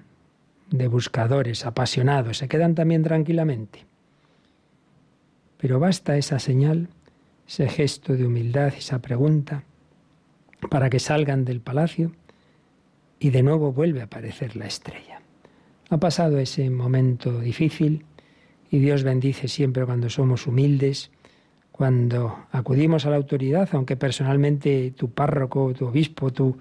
de 0.69 0.87
buscadores, 0.87 1.65
apasionados. 1.65 2.39
Se 2.39 2.47
quedan 2.47 2.75
también 2.75 3.03
tranquilamente. 3.03 3.85
Pero 5.63 5.79
basta 5.79 6.17
esa 6.17 6.39
señal, 6.39 6.89
ese 7.47 7.69
gesto 7.69 8.17
de 8.17 8.25
humildad, 8.25 8.73
esa 8.77 8.99
pregunta, 8.99 9.63
para 10.69 10.89
que 10.89 10.99
salgan 10.99 11.45
del 11.45 11.61
palacio 11.61 12.11
y 13.17 13.29
de 13.29 13.43
nuevo 13.43 13.71
vuelve 13.71 14.01
a 14.01 14.03
aparecer 14.03 14.57
la 14.57 14.65
estrella. 14.65 15.21
Ha 15.89 15.97
pasado 16.01 16.37
ese 16.37 16.69
momento 16.69 17.39
difícil 17.39 18.03
y 18.71 18.79
Dios 18.79 19.03
bendice 19.03 19.47
siempre 19.47 19.85
cuando 19.85 20.09
somos 20.09 20.47
humildes, 20.47 21.11
cuando 21.71 22.45
acudimos 22.51 23.05
a 23.05 23.11
la 23.11 23.15
autoridad, 23.15 23.69
aunque 23.71 23.95
personalmente 23.95 24.91
tu 24.91 25.11
párroco, 25.11 25.73
tu 25.73 25.85
obispo, 25.85 26.33
tú, 26.33 26.57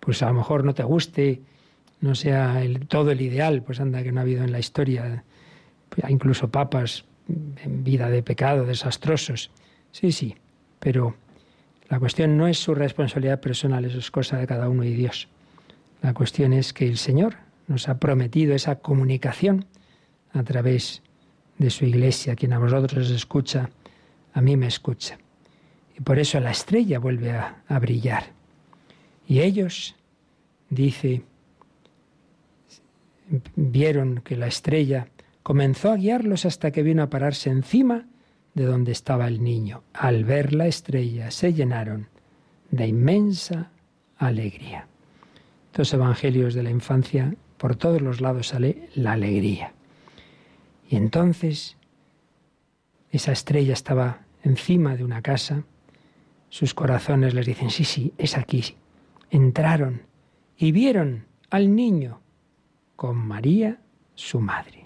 pues 0.00 0.22
a 0.22 0.28
lo 0.28 0.32
mejor 0.32 0.64
no 0.64 0.72
te 0.72 0.82
guste, 0.82 1.42
no 2.00 2.14
sea 2.14 2.62
todo 2.88 3.10
el 3.10 3.20
ideal, 3.20 3.62
pues 3.62 3.80
anda 3.80 4.02
que 4.02 4.12
no 4.12 4.20
ha 4.20 4.22
habido 4.22 4.44
en 4.44 4.52
la 4.52 4.60
historia, 4.60 5.24
incluso 6.08 6.50
papas 6.50 7.04
en 7.28 7.84
vida 7.84 8.08
de 8.08 8.22
pecado, 8.22 8.64
desastrosos. 8.64 9.50
Sí, 9.92 10.12
sí, 10.12 10.36
pero 10.78 11.16
la 11.88 11.98
cuestión 11.98 12.36
no 12.36 12.48
es 12.48 12.58
su 12.58 12.74
responsabilidad 12.74 13.40
personal, 13.40 13.84
eso 13.84 13.98
es 13.98 14.10
cosa 14.10 14.36
de 14.36 14.46
cada 14.46 14.68
uno 14.68 14.84
y 14.84 14.92
Dios. 14.92 15.28
La 16.02 16.14
cuestión 16.14 16.52
es 16.52 16.72
que 16.72 16.86
el 16.86 16.98
Señor 16.98 17.36
nos 17.66 17.88
ha 17.88 17.98
prometido 17.98 18.54
esa 18.54 18.76
comunicación 18.76 19.66
a 20.32 20.42
través 20.42 21.02
de 21.58 21.70
su 21.70 21.84
iglesia, 21.84 22.36
quien 22.36 22.52
a 22.52 22.58
vosotros 22.58 23.10
escucha 23.10 23.70
a 24.34 24.42
mí 24.42 24.56
me 24.56 24.66
escucha. 24.66 25.18
Y 25.98 26.02
por 26.02 26.18
eso 26.18 26.38
la 26.40 26.50
estrella 26.50 26.98
vuelve 26.98 27.32
a, 27.32 27.62
a 27.66 27.78
brillar. 27.78 28.24
Y 29.26 29.40
ellos, 29.40 29.96
dice, 30.68 31.22
vieron 33.54 34.20
que 34.22 34.36
la 34.36 34.46
estrella 34.46 35.08
comenzó 35.46 35.92
a 35.92 35.96
guiarlos 35.96 36.44
hasta 36.44 36.72
que 36.72 36.82
vino 36.82 37.04
a 37.04 37.08
pararse 37.08 37.50
encima 37.50 38.08
de 38.54 38.64
donde 38.64 38.90
estaba 38.90 39.28
el 39.28 39.44
niño. 39.44 39.84
Al 39.92 40.24
ver 40.24 40.52
la 40.52 40.66
estrella 40.66 41.30
se 41.30 41.54
llenaron 41.54 42.08
de 42.72 42.88
inmensa 42.88 43.70
alegría. 44.18 44.88
Estos 45.66 45.94
evangelios 45.94 46.52
de 46.52 46.64
la 46.64 46.70
infancia, 46.70 47.32
por 47.58 47.76
todos 47.76 48.02
los 48.02 48.20
lados 48.20 48.48
sale 48.48 48.88
la 48.96 49.12
alegría. 49.12 49.72
Y 50.90 50.96
entonces 50.96 51.76
esa 53.12 53.30
estrella 53.30 53.74
estaba 53.74 54.22
encima 54.42 54.96
de 54.96 55.04
una 55.04 55.22
casa, 55.22 55.62
sus 56.48 56.74
corazones 56.74 57.34
les 57.34 57.46
dicen, 57.46 57.70
sí, 57.70 57.84
sí, 57.84 58.12
es 58.18 58.36
aquí. 58.36 58.74
Entraron 59.30 60.02
y 60.58 60.72
vieron 60.72 61.26
al 61.50 61.72
niño 61.72 62.20
con 62.96 63.16
María, 63.16 63.78
su 64.16 64.40
madre. 64.40 64.85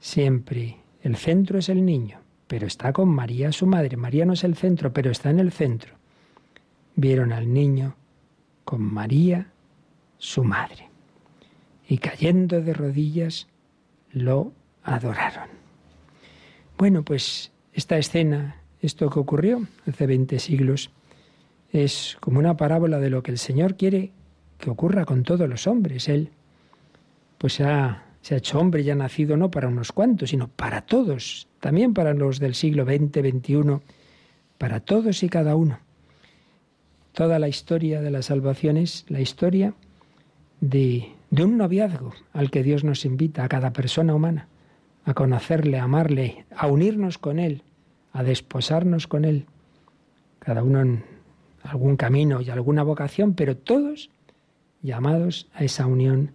Siempre 0.00 0.78
el 1.02 1.16
centro 1.16 1.58
es 1.58 1.68
el 1.68 1.84
niño, 1.84 2.20
pero 2.46 2.66
está 2.66 2.92
con 2.92 3.08
María, 3.08 3.52
su 3.52 3.66
madre. 3.66 3.96
María 3.96 4.24
no 4.24 4.32
es 4.32 4.44
el 4.44 4.56
centro, 4.56 4.92
pero 4.92 5.10
está 5.10 5.30
en 5.30 5.40
el 5.40 5.52
centro. 5.52 5.94
Vieron 6.96 7.32
al 7.32 7.52
niño 7.52 7.94
con 8.64 8.82
María, 8.82 9.50
su 10.18 10.44
madre. 10.44 10.88
Y 11.88 11.98
cayendo 11.98 12.60
de 12.60 12.74
rodillas, 12.74 13.48
lo 14.12 14.52
adoraron. 14.82 15.48
Bueno, 16.76 17.02
pues 17.02 17.52
esta 17.72 17.98
escena, 17.98 18.62
esto 18.80 19.10
que 19.10 19.18
ocurrió 19.18 19.66
hace 19.86 20.06
20 20.06 20.38
siglos, 20.38 20.90
es 21.72 22.16
como 22.20 22.38
una 22.38 22.56
parábola 22.56 22.98
de 22.98 23.10
lo 23.10 23.22
que 23.22 23.30
el 23.30 23.38
Señor 23.38 23.76
quiere 23.76 24.12
que 24.58 24.70
ocurra 24.70 25.04
con 25.04 25.22
todos 25.22 25.48
los 25.48 25.66
hombres. 25.66 26.08
Él, 26.08 26.30
pues 27.38 27.60
ha, 27.60 28.04
se 28.28 28.34
ha 28.34 28.38
hecho 28.38 28.60
hombre 28.60 28.82
y 28.82 28.90
ha 28.90 28.94
nacido 28.94 29.38
no 29.38 29.50
para 29.50 29.68
unos 29.68 29.90
cuantos, 29.90 30.28
sino 30.28 30.48
para 30.48 30.82
todos, 30.82 31.48
también 31.60 31.94
para 31.94 32.12
los 32.12 32.38
del 32.38 32.54
siglo 32.54 32.84
XX, 32.84 33.20
XXI, 33.20 33.80
para 34.58 34.80
todos 34.80 35.22
y 35.22 35.30
cada 35.30 35.56
uno. 35.56 35.78
Toda 37.12 37.38
la 37.38 37.48
historia 37.48 38.02
de 38.02 38.10
la 38.10 38.20
salvación 38.20 38.76
es 38.76 39.06
la 39.08 39.22
historia 39.22 39.72
de, 40.60 41.08
de 41.30 41.42
un 41.42 41.56
noviazgo 41.56 42.12
al 42.34 42.50
que 42.50 42.62
Dios 42.62 42.84
nos 42.84 43.06
invita, 43.06 43.44
a 43.44 43.48
cada 43.48 43.72
persona 43.72 44.14
humana, 44.14 44.46
a 45.06 45.14
conocerle, 45.14 45.78
a 45.78 45.84
amarle, 45.84 46.44
a 46.54 46.66
unirnos 46.66 47.16
con 47.16 47.38
Él, 47.38 47.62
a 48.12 48.22
desposarnos 48.22 49.06
con 49.06 49.24
Él, 49.24 49.46
cada 50.38 50.62
uno 50.62 50.82
en 50.82 51.02
algún 51.62 51.96
camino 51.96 52.42
y 52.42 52.50
alguna 52.50 52.82
vocación, 52.82 53.32
pero 53.32 53.56
todos 53.56 54.10
llamados 54.82 55.48
a 55.54 55.64
esa 55.64 55.86
unión 55.86 56.32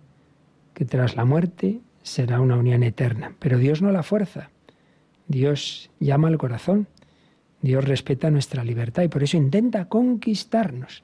que 0.74 0.86
tras 0.86 1.16
la 1.16 1.26
muerte 1.26 1.80
será 2.02 2.42
una 2.42 2.58
unión 2.58 2.84
eterna. 2.84 3.36
Pero 3.40 3.58
Dios 3.58 3.82
no 3.82 3.92
la 3.92 4.04
fuerza, 4.04 4.50
Dios 5.28 5.90
llama 6.00 6.28
al 6.28 6.38
corazón, 6.38 6.88
Dios 7.62 7.86
respeta 7.86 8.30
nuestra 8.30 8.64
libertad 8.64 9.04
y 9.04 9.08
por 9.08 9.24
eso 9.24 9.38
intenta 9.38 9.86
conquistarnos. 9.86 11.04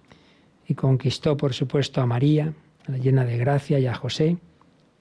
Y 0.67 0.75
conquistó, 0.75 1.35
por 1.35 1.53
supuesto, 1.53 2.01
a 2.01 2.05
María, 2.05 2.53
la 2.85 2.97
llena 2.97 3.25
de 3.25 3.37
gracia, 3.37 3.79
y 3.79 3.87
a 3.87 3.95
José, 3.95 4.37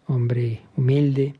hombre 0.06 0.62
humilde, 0.76 1.34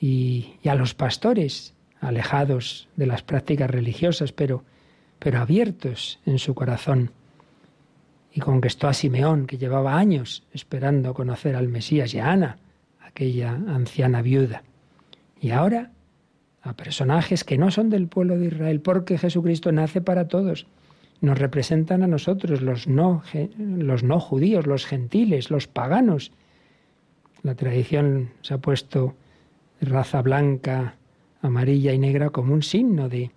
y, 0.00 0.54
y 0.62 0.68
a 0.68 0.74
los 0.74 0.94
pastores, 0.94 1.74
alejados 2.00 2.88
de 2.96 3.06
las 3.06 3.22
prácticas 3.22 3.70
religiosas, 3.70 4.32
pero 4.32 4.64
pero 5.18 5.40
abiertos 5.40 6.20
en 6.26 6.38
su 6.38 6.54
corazón. 6.54 7.10
Y 8.36 8.40
conquistó 8.40 8.86
a 8.86 8.92
Simeón, 8.92 9.46
que 9.46 9.56
llevaba 9.56 9.96
años 9.96 10.44
esperando 10.52 11.14
conocer 11.14 11.56
al 11.56 11.68
Mesías, 11.68 12.12
y 12.12 12.18
a 12.18 12.32
Ana, 12.32 12.58
aquella 13.00 13.52
anciana 13.54 14.20
viuda. 14.20 14.62
Y 15.40 15.52
ahora 15.52 15.92
a 16.60 16.74
personajes 16.74 17.44
que 17.44 17.56
no 17.56 17.70
son 17.70 17.88
del 17.88 18.08
pueblo 18.08 18.36
de 18.36 18.48
Israel, 18.48 18.82
porque 18.82 19.16
Jesucristo 19.16 19.72
nace 19.72 20.02
para 20.02 20.28
todos. 20.28 20.66
Nos 21.22 21.38
representan 21.38 22.02
a 22.02 22.08
nosotros, 22.08 22.60
los 22.60 22.86
no, 22.86 23.22
los 23.56 24.02
no 24.02 24.20
judíos, 24.20 24.66
los 24.66 24.84
gentiles, 24.84 25.50
los 25.50 25.66
paganos. 25.66 26.30
La 27.42 27.54
tradición 27.54 28.32
se 28.42 28.52
ha 28.52 28.58
puesto 28.58 29.14
raza 29.80 30.20
blanca, 30.20 30.96
amarilla 31.40 31.94
y 31.94 31.98
negra 31.98 32.28
como 32.28 32.52
un 32.52 32.62
signo 32.62 33.08
de, 33.08 33.30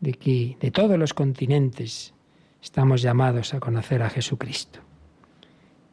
de 0.00 0.12
que 0.12 0.58
de 0.60 0.70
todos 0.70 0.98
los 0.98 1.14
continentes 1.14 2.12
estamos 2.62 3.02
llamados 3.02 3.54
a 3.54 3.60
conocer 3.60 4.02
a 4.02 4.10
Jesucristo. 4.10 4.80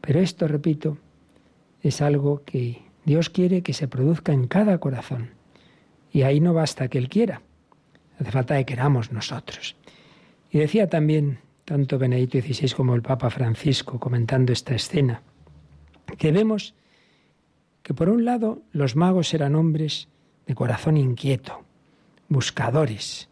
Pero 0.02 0.20
esto, 0.20 0.48
repito, 0.48 0.98
es 1.82 2.02
algo 2.02 2.44
que 2.46 2.84
Dios 3.06 3.30
quiere 3.30 3.62
que 3.62 3.74
se 3.74 3.88
produzca 3.88 4.34
en 4.34 4.48
cada 4.48 4.78
corazón. 4.80 5.32
Y 6.12 6.24
ahí 6.24 6.40
no 6.40 6.54
basta 6.54 6.88
que 6.88 6.98
Él 6.98 7.10
quiera, 7.10 7.42
hace 8.20 8.32
falta 8.32 8.58
que 8.58 8.66
queramos 8.66 9.12
nosotros. 9.12 9.76
Y 10.52 10.60
decía 10.60 10.90
también 10.90 11.40
tanto 11.66 12.00
Benedicto 12.00 12.40
XVI 12.40 12.72
como 12.72 12.96
el 12.96 13.02
Papa 13.02 13.30
Francisco 13.30 14.00
comentando 14.00 14.54
esta 14.54 14.74
escena, 14.74 15.22
que 16.18 16.32
vemos 16.32 16.74
que 17.84 17.94
por 17.94 18.10
un 18.10 18.24
lado 18.24 18.62
los 18.72 18.96
magos 18.96 19.34
eran 19.34 19.56
hombres 19.56 20.08
de 20.46 20.56
corazón 20.56 20.96
inquieto, 20.96 21.64
buscadores, 22.30 23.30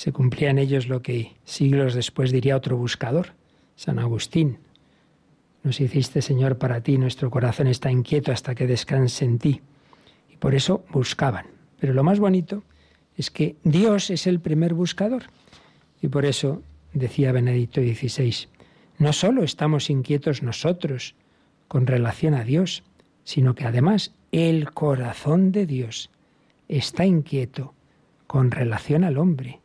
se 0.00 0.12
cumplía 0.12 0.48
en 0.48 0.58
ellos 0.58 0.88
lo 0.88 1.02
que 1.02 1.34
siglos 1.44 1.92
después 1.92 2.30
diría 2.30 2.56
otro 2.56 2.74
buscador, 2.74 3.34
San 3.76 3.98
Agustín. 3.98 4.56
Nos 5.62 5.78
hiciste, 5.78 6.22
Señor, 6.22 6.56
para 6.56 6.82
ti, 6.82 6.96
nuestro 6.96 7.30
corazón 7.30 7.66
está 7.66 7.90
inquieto 7.90 8.32
hasta 8.32 8.54
que 8.54 8.66
descanse 8.66 9.26
en 9.26 9.38
ti. 9.38 9.60
Y 10.30 10.38
por 10.38 10.54
eso 10.54 10.86
buscaban. 10.90 11.48
Pero 11.78 11.92
lo 11.92 12.02
más 12.02 12.18
bonito 12.18 12.62
es 13.14 13.30
que 13.30 13.56
Dios 13.62 14.08
es 14.08 14.26
el 14.26 14.40
primer 14.40 14.72
buscador. 14.72 15.24
Y 16.00 16.08
por 16.08 16.24
eso 16.24 16.62
decía 16.94 17.30
Benedicto 17.32 17.82
XVI, 17.82 18.48
no 18.96 19.12
solo 19.12 19.44
estamos 19.44 19.90
inquietos 19.90 20.42
nosotros 20.42 21.14
con 21.68 21.86
relación 21.86 22.32
a 22.32 22.44
Dios, 22.44 22.84
sino 23.24 23.54
que 23.54 23.66
además 23.66 24.14
el 24.32 24.70
corazón 24.70 25.52
de 25.52 25.66
Dios 25.66 26.08
está 26.68 27.04
inquieto 27.04 27.74
con 28.26 28.50
relación 28.50 29.04
al 29.04 29.18
hombre 29.18 29.60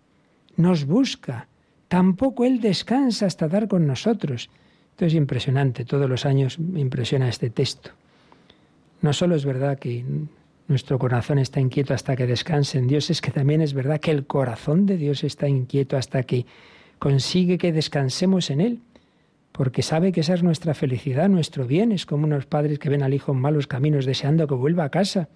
nos 0.57 0.85
busca. 0.85 1.47
Tampoco 1.87 2.45
Él 2.45 2.61
descansa 2.61 3.25
hasta 3.25 3.47
dar 3.47 3.67
con 3.67 3.85
nosotros. 3.87 4.49
Esto 4.91 5.05
es 5.05 5.13
impresionante, 5.13 5.85
todos 5.85 6.09
los 6.09 6.25
años 6.25 6.57
me 6.59 6.79
impresiona 6.79 7.27
este 7.27 7.49
texto. 7.49 7.91
No 9.01 9.13
solo 9.13 9.35
es 9.35 9.45
verdad 9.45 9.77
que 9.77 10.05
nuestro 10.67 10.97
corazón 10.97 11.37
está 11.37 11.59
inquieto 11.59 11.93
hasta 11.93 12.15
que 12.15 12.25
descanse 12.25 12.77
en 12.77 12.87
Dios, 12.87 13.09
es 13.09 13.21
que 13.21 13.31
también 13.31 13.61
es 13.61 13.73
verdad 13.73 13.99
que 13.99 14.11
el 14.11 14.25
corazón 14.25 14.85
de 14.85 14.97
Dios 14.97 15.23
está 15.23 15.47
inquieto 15.47 15.97
hasta 15.97 16.23
que 16.23 16.45
consigue 16.97 17.57
que 17.57 17.71
descansemos 17.71 18.49
en 18.49 18.61
Él, 18.61 18.79
porque 19.51 19.83
sabe 19.83 20.11
que 20.11 20.21
esa 20.21 20.33
es 20.33 20.43
nuestra 20.43 20.73
felicidad, 20.73 21.29
nuestro 21.29 21.65
bien. 21.65 21.91
Es 21.91 22.05
como 22.05 22.25
unos 22.25 22.45
padres 22.45 22.79
que 22.79 22.89
ven 22.89 23.03
al 23.03 23.13
hijo 23.13 23.31
en 23.31 23.39
malos 23.39 23.67
caminos 23.67 24.05
deseando 24.05 24.47
que 24.47 24.55
vuelva 24.55 24.85
a 24.85 24.89
casa. 24.89 25.29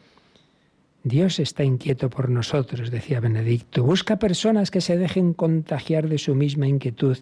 Dios 1.03 1.39
está 1.39 1.63
inquieto 1.63 2.09
por 2.09 2.29
nosotros, 2.29 2.91
decía 2.91 3.19
Benedicto. 3.19 3.83
Busca 3.83 4.19
personas 4.19 4.69
que 4.69 4.81
se 4.81 4.97
dejen 4.97 5.33
contagiar 5.33 6.09
de 6.09 6.17
su 6.17 6.35
misma 6.35 6.67
inquietud, 6.67 7.17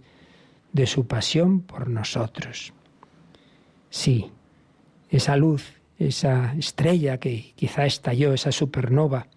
de 0.73 0.87
su 0.87 1.05
pasión 1.05 1.61
por 1.61 1.89
nosotros. 1.89 2.73
Sí, 3.89 4.31
esa 5.09 5.37
luz, 5.37 5.73
esa 5.99 6.53
estrella 6.55 7.19
que 7.19 7.53
quizá 7.55 7.85
estalló, 7.85 8.33
esa 8.33 8.51
supernova, 8.51 9.27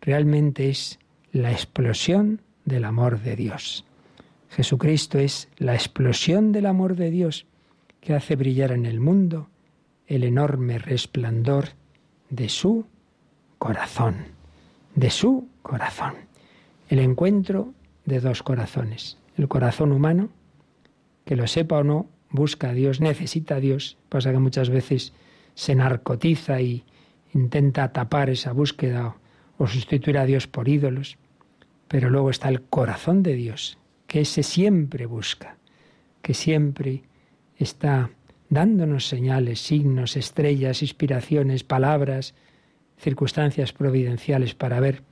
realmente 0.00 0.70
es 0.70 0.98
la 1.32 1.52
explosión 1.52 2.40
del 2.64 2.84
amor 2.84 3.20
de 3.20 3.36
Dios. 3.36 3.84
Jesucristo 4.50 5.18
es 5.18 5.48
la 5.58 5.74
explosión 5.74 6.52
del 6.52 6.66
amor 6.66 6.96
de 6.96 7.10
Dios 7.10 7.46
que 8.00 8.14
hace 8.14 8.36
brillar 8.36 8.72
en 8.72 8.86
el 8.86 9.00
mundo 9.00 9.48
el 10.06 10.24
enorme 10.24 10.78
resplandor 10.78 11.70
de 12.30 12.48
su 12.48 12.86
corazón, 13.64 14.16
de 14.94 15.08
su 15.08 15.48
corazón. 15.62 16.12
El 16.90 16.98
encuentro 16.98 17.72
de 18.04 18.20
dos 18.20 18.42
corazones. 18.42 19.16
El 19.38 19.48
corazón 19.48 19.90
humano, 19.90 20.28
que 21.24 21.34
lo 21.34 21.46
sepa 21.46 21.78
o 21.78 21.82
no, 21.82 22.06
busca 22.28 22.68
a 22.68 22.74
Dios, 22.74 23.00
necesita 23.00 23.56
a 23.56 23.60
Dios. 23.60 23.96
Pasa 24.10 24.32
que 24.32 24.38
muchas 24.38 24.68
veces 24.68 25.14
se 25.54 25.74
narcotiza 25.74 26.60
y 26.60 26.84
intenta 27.32 27.90
tapar 27.90 28.28
esa 28.28 28.52
búsqueda 28.52 29.16
o 29.56 29.66
sustituir 29.66 30.18
a 30.18 30.26
Dios 30.26 30.46
por 30.46 30.68
ídolos. 30.68 31.16
Pero 31.88 32.10
luego 32.10 32.28
está 32.28 32.50
el 32.50 32.60
corazón 32.60 33.22
de 33.22 33.32
Dios, 33.32 33.78
que 34.06 34.20
ese 34.20 34.42
siempre 34.42 35.06
busca, 35.06 35.56
que 36.20 36.34
siempre 36.34 37.04
está 37.56 38.10
dándonos 38.50 39.08
señales, 39.08 39.58
signos, 39.58 40.18
estrellas, 40.18 40.82
inspiraciones, 40.82 41.64
palabras, 41.64 42.34
circunstancias 42.98 43.72
providenciales 43.72 44.54
para 44.54 44.80
ver 44.80 45.02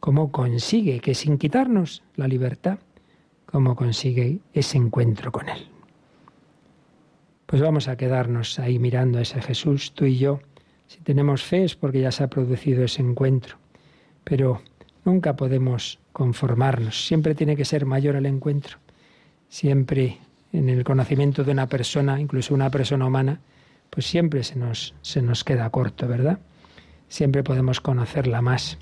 cómo 0.00 0.30
consigue 0.32 1.00
que 1.00 1.14
sin 1.14 1.38
quitarnos 1.38 2.02
la 2.16 2.28
libertad, 2.28 2.78
cómo 3.46 3.76
consigue 3.76 4.40
ese 4.52 4.76
encuentro 4.76 5.32
con 5.32 5.48
Él. 5.48 5.68
Pues 7.46 7.62
vamos 7.62 7.88
a 7.88 7.96
quedarnos 7.96 8.58
ahí 8.58 8.78
mirando 8.78 9.18
a 9.18 9.22
ese 9.22 9.40
Jesús, 9.40 9.92
tú 9.94 10.06
y 10.06 10.18
yo. 10.18 10.40
Si 10.86 11.00
tenemos 11.00 11.42
fe 11.42 11.64
es 11.64 11.76
porque 11.76 12.00
ya 12.00 12.12
se 12.12 12.24
ha 12.24 12.28
producido 12.28 12.84
ese 12.84 13.02
encuentro, 13.02 13.56
pero 14.24 14.62
nunca 15.04 15.36
podemos 15.36 16.00
conformarnos, 16.12 17.06
siempre 17.06 17.34
tiene 17.34 17.56
que 17.56 17.64
ser 17.64 17.86
mayor 17.86 18.16
el 18.16 18.26
encuentro, 18.26 18.78
siempre 19.48 20.18
en 20.52 20.68
el 20.68 20.84
conocimiento 20.84 21.44
de 21.44 21.52
una 21.52 21.68
persona, 21.68 22.20
incluso 22.20 22.54
una 22.54 22.70
persona 22.70 23.06
humana, 23.06 23.40
pues 23.90 24.06
siempre 24.06 24.44
se 24.44 24.56
nos, 24.56 24.94
se 25.02 25.22
nos 25.22 25.44
queda 25.44 25.70
corto, 25.70 26.06
¿verdad? 26.06 26.38
Siempre 27.14 27.44
podemos 27.44 27.80
conocerla 27.80 28.42
más. 28.42 28.76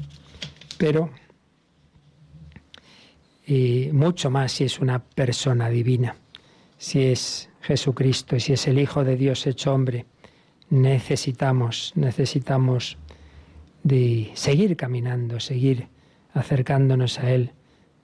Pero 0.78 1.10
y 3.46 3.90
mucho 3.92 4.30
más 4.30 4.52
si 4.52 4.64
es 4.64 4.78
una 4.78 5.00
persona 5.00 5.68
divina, 5.68 6.16
si 6.78 7.02
es 7.02 7.50
Jesucristo, 7.60 8.40
si 8.40 8.54
es 8.54 8.66
el 8.66 8.78
Hijo 8.78 9.04
de 9.04 9.16
Dios 9.16 9.46
hecho 9.46 9.74
hombre, 9.74 10.06
necesitamos, 10.70 11.92
necesitamos 11.94 12.96
de 13.82 14.30
seguir 14.32 14.78
caminando, 14.78 15.38
seguir 15.38 15.88
acercándonos 16.32 17.18
a 17.18 17.30
Él, 17.30 17.50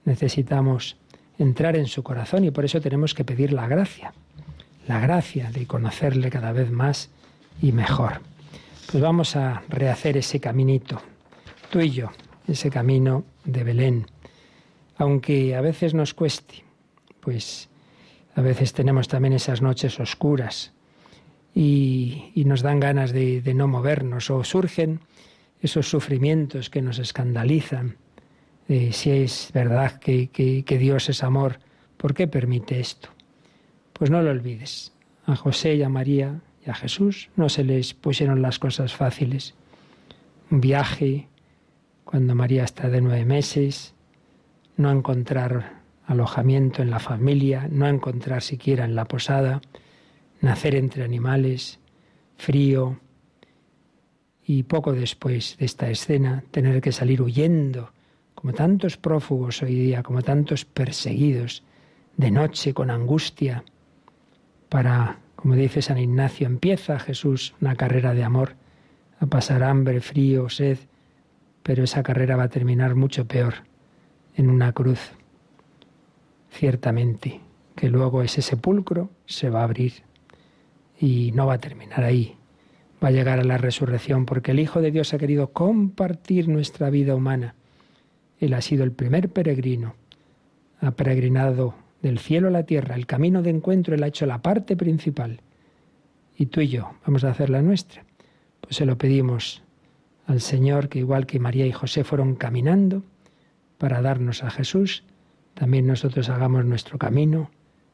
necesitamos 0.05 0.97
entrar 1.39 1.75
en 1.75 1.87
su 1.87 2.03
corazón 2.03 2.43
y 2.43 2.51
por 2.51 2.65
eso 2.65 2.79
tenemos 2.79 3.15
que 3.15 3.25
pedir 3.25 3.51
la 3.51 3.67
gracia, 3.67 4.13
la 4.87 4.99
gracia 4.99 5.49
de 5.49 5.65
conocerle 5.65 6.29
cada 6.29 6.51
vez 6.51 6.69
más 6.69 7.09
y 7.63 7.71
mejor. 7.71 8.21
Pues 8.91 9.03
vamos 9.03 9.35
a 9.35 9.61
rehacer 9.69 10.17
ese 10.17 10.39
caminito, 10.39 10.99
tú 11.69 11.79
y 11.79 11.91
yo, 11.91 12.09
ese 12.47 12.71
camino 12.71 13.23
de 13.45 13.63
Belén. 13.63 14.07
Aunque 14.97 15.55
a 15.55 15.61
veces 15.61 15.93
nos 15.93 16.15
cueste, 16.15 16.63
pues 17.19 17.69
a 18.33 18.41
veces 18.41 18.73
tenemos 18.73 19.07
también 19.07 19.33
esas 19.33 19.61
noches 19.61 19.99
oscuras 19.99 20.73
y, 21.53 22.31
nos 22.47 22.63
dan 22.63 22.79
ganas 22.79 23.11
de, 23.11 23.43
no 23.53 23.67
movernos 23.67 24.31
o 24.31 24.43
surgen 24.43 25.01
esos 25.61 25.87
sufrimientos 25.87 26.71
que 26.71 26.81
nos 26.81 26.97
escandalizan. 26.97 27.95
si 28.67 29.11
es 29.11 29.51
verdad 29.53 29.99
que, 29.99 30.29
que 30.29 30.77
Dios 30.79 31.09
es 31.09 31.21
amor, 31.21 31.59
¿por 31.95 32.15
qué 32.15 32.25
permite 32.25 32.79
esto? 32.79 33.09
Pues 33.93 34.09
no 34.09 34.23
lo 34.23 34.31
olvides. 34.31 34.93
A 35.27 35.35
José 35.35 35.75
y 35.75 35.83
a 35.83 35.89
María 35.89 36.41
y 36.65 36.69
a 36.69 36.73
Jesús 36.73 37.29
no 37.35 37.49
se 37.49 37.63
les 37.63 37.93
pusieron 37.93 38.41
las 38.41 38.59
cosas 38.59 38.93
fáciles. 38.95 39.55
Un 40.51 40.61
viaje, 40.61 41.27
cuando 42.03 42.35
María 42.35 42.63
está 42.63 42.89
de 42.89 43.01
nueve 43.01 43.25
meses, 43.25 43.93
no 44.77 44.91
encontrar 44.91 45.79
alojamiento 46.05 46.81
en 46.81 46.89
la 46.89 46.99
familia, 46.99 47.67
no 47.69 47.87
encontrar 47.87 48.41
siquiera 48.41 48.85
en 48.85 48.95
la 48.95 49.05
posada, 49.05 49.61
nacer 50.41 50.75
entre 50.75 51.03
animales, 51.03 51.79
frío, 52.37 52.99
y 54.49 54.63
poco 54.63 54.93
después 54.93 55.57
de 55.59 55.65
esta 55.65 55.91
escena 55.91 56.43
tener 56.49 56.81
que 56.81 56.91
salir 56.91 57.21
huyendo, 57.21 57.91
como 58.33 58.53
tantos 58.53 58.97
prófugos 58.97 59.61
hoy 59.61 59.75
día, 59.75 60.01
como 60.01 60.23
tantos 60.23 60.65
perseguidos, 60.65 61.63
de 62.17 62.31
noche 62.31 62.73
con 62.73 62.89
angustia, 62.89 63.63
para 64.69 65.19
como 65.39 65.55
dice 65.55 65.81
San 65.81 65.97
Ignacio, 65.97 66.47
empieza 66.47 66.99
Jesús 66.99 67.53
una 67.61 67.77
carrera 67.77 68.13
de 68.13 68.25
amor, 68.25 68.55
a 69.21 69.25
pasar 69.25 69.63
hambre, 69.63 70.01
frío, 70.01 70.49
sed, 70.49 70.79
pero 71.63 71.85
esa 71.85 72.03
carrera 72.03 72.35
va 72.35 72.43
a 72.43 72.49
terminar 72.49 72.95
mucho 72.95 73.25
peor, 73.25 73.53
en 74.35 74.49
una 74.49 74.73
cruz. 74.73 74.99
Ciertamente, 76.51 77.39
que 77.77 77.89
luego 77.89 78.21
ese 78.21 78.41
sepulcro 78.41 79.11
se 79.27 79.49
va 79.49 79.61
a 79.61 79.63
abrir 79.63 80.03
y 80.99 81.31
no 81.31 81.47
va 81.47 81.53
a 81.53 81.59
terminar 81.59 82.03
ahí. 82.03 82.35
Va 83.01 83.07
a 83.07 83.11
llegar 83.11 83.39
a 83.39 83.45
la 83.45 83.57
resurrección 83.57 84.25
porque 84.25 84.51
el 84.51 84.59
Hijo 84.59 84.81
de 84.81 84.91
Dios 84.91 85.13
ha 85.13 85.19
querido 85.19 85.53
compartir 85.53 86.49
nuestra 86.49 86.89
vida 86.89 87.15
humana. 87.15 87.55
Él 88.41 88.53
ha 88.53 88.59
sido 88.59 88.83
el 88.83 88.91
primer 88.91 89.29
peregrino, 89.29 89.95
ha 90.81 90.91
peregrinado 90.91 91.75
del 92.01 92.19
cielo 92.19 92.47
a 92.47 92.51
la 92.51 92.63
tierra, 92.63 92.95
el 92.95 93.05
camino 93.05 93.41
de 93.41 93.49
encuentro, 93.49 93.95
Él 93.95 94.03
ha 94.03 94.07
hecho 94.07 94.25
la 94.25 94.41
parte 94.41 94.75
principal. 94.75 95.41
Y 96.37 96.47
tú 96.47 96.61
y 96.61 96.69
yo 96.69 96.91
vamos 97.05 97.23
a 97.23 97.31
hacer 97.31 97.49
la 97.49 97.61
nuestra. 97.61 98.05
Pues 98.61 98.77
se 98.77 98.85
lo 98.85 98.97
pedimos 98.97 99.63
al 100.25 100.41
Señor 100.41 100.89
que 100.89 100.99
igual 100.99 101.25
que 101.25 101.39
María 101.39 101.65
y 101.65 101.71
José 101.71 102.03
fueron 102.03 102.35
caminando 102.35 103.03
para 103.77 104.01
darnos 104.01 104.43
a 104.43 104.49
Jesús, 104.49 105.03
también 105.53 105.87
nosotros 105.87 106.29
hagamos 106.29 106.65
nuestro 106.65 106.97
camino 106.97 107.49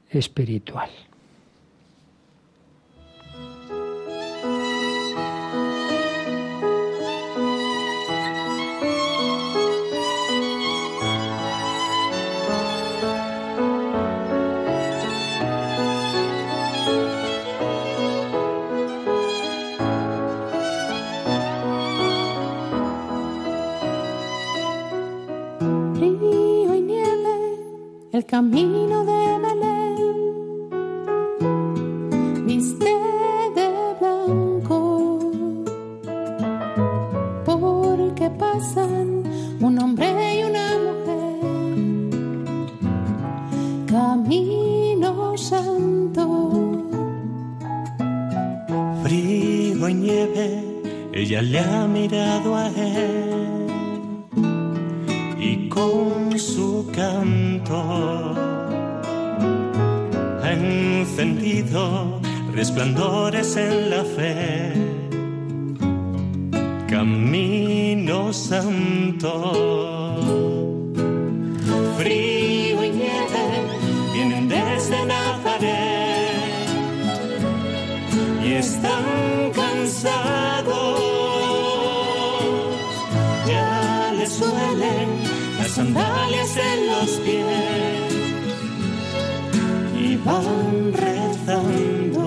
espiritual. 0.10 0.90
Camino 28.36 28.98
de 29.12 29.22
Belén, 29.44 29.98
viste 32.46 32.94
de 33.58 33.68
blanco, 34.00 34.80
porque 37.46 38.26
pasan 38.32 39.08
un 39.62 39.74
hombre 39.80 40.08
y 40.38 40.40
una 40.52 40.68
mujer, 40.86 41.40
camino 43.88 45.38
santo. 45.38 46.24
Frío 49.04 49.88
y 49.88 49.94
nieve, 49.94 50.46
ella 51.14 51.42
le 51.42 51.60
ha 51.60 51.88
mirado 51.88 52.54
a 52.58 52.68
él 52.68 52.85
resplandores 62.54 63.56
en 63.58 63.90
la 63.90 64.04
fe. 64.04 64.74
Camino 66.88 68.32
santo, 68.32 69.32
frío 71.98 72.84
y 72.84 72.90
nieve 72.90 73.46
vienen 74.14 74.48
desde 74.48 75.06
Nazaret 75.06 75.66
y 78.44 78.54
están 78.54 79.52
cansados. 79.54 81.02
Ya 83.48 84.14
les 84.18 84.32
suelen 84.32 85.26
sandalias 85.76 86.56
en 86.56 86.88
los 86.88 87.10
pies 87.26 88.16
y 90.00 90.16
van 90.18 90.94
rezando. 91.46 92.26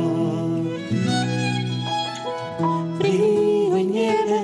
Frío 2.98 3.78
y 3.78 3.85
nieve 3.85 4.40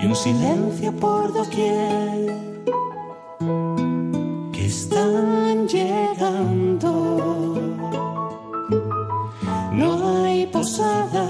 y 0.00 0.06
un 0.06 0.16
silencio 0.16 0.92
por 0.92 1.32
doquier 1.32 2.34
que 4.52 4.66
están 4.66 5.68
llegando. 5.68 6.90
No 9.72 10.24
hay 10.24 10.46
posada, 10.46 11.26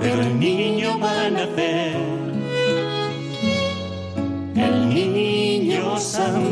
pero 0.00 0.22
el 0.22 0.38
niño 0.38 0.98
va 0.98 1.26
a 1.26 1.30
nacer 1.30 2.22
santo. 6.02 6.51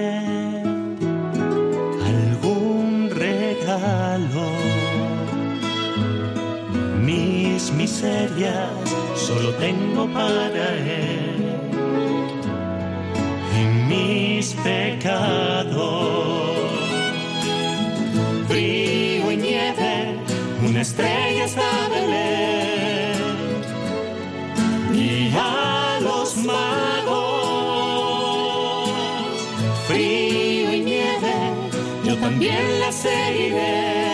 miserias 8.01 8.71
solo 9.15 9.53
tengo 9.55 10.07
para 10.11 10.75
Él 10.77 11.59
y 13.59 13.63
mis 13.89 14.53
pecados. 14.55 15.81
Frío 18.47 19.31
y 19.31 19.37
nieve, 19.37 20.19
una 20.67 20.81
estrella 20.81 21.45
está 21.45 21.89
Belén 21.91 23.21
y 24.93 25.31
a 25.37 25.99
los 26.01 26.37
magos. 26.37 27.29
Frío 29.87 30.73
y 30.73 30.79
nieve, 30.79 31.33
yo 32.03 32.17
también 32.17 32.79
la 32.79 32.91
seguiré. 32.91 34.10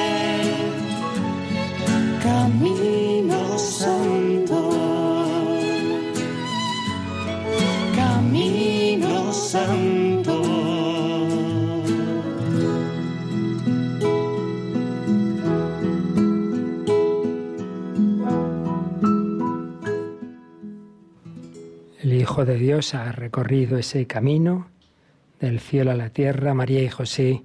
Hijo 22.27 22.43
de 22.43 22.57
Dios 22.57 22.93
ha 22.93 23.09
recorrido 23.13 23.77
ese 23.77 24.05
camino 24.05 24.67
del 25.39 25.61
cielo 25.61 25.91
a 25.91 25.95
la 25.95 26.09
tierra, 26.09 26.53
María 26.53 26.83
y 26.83 26.89
José 26.89 27.43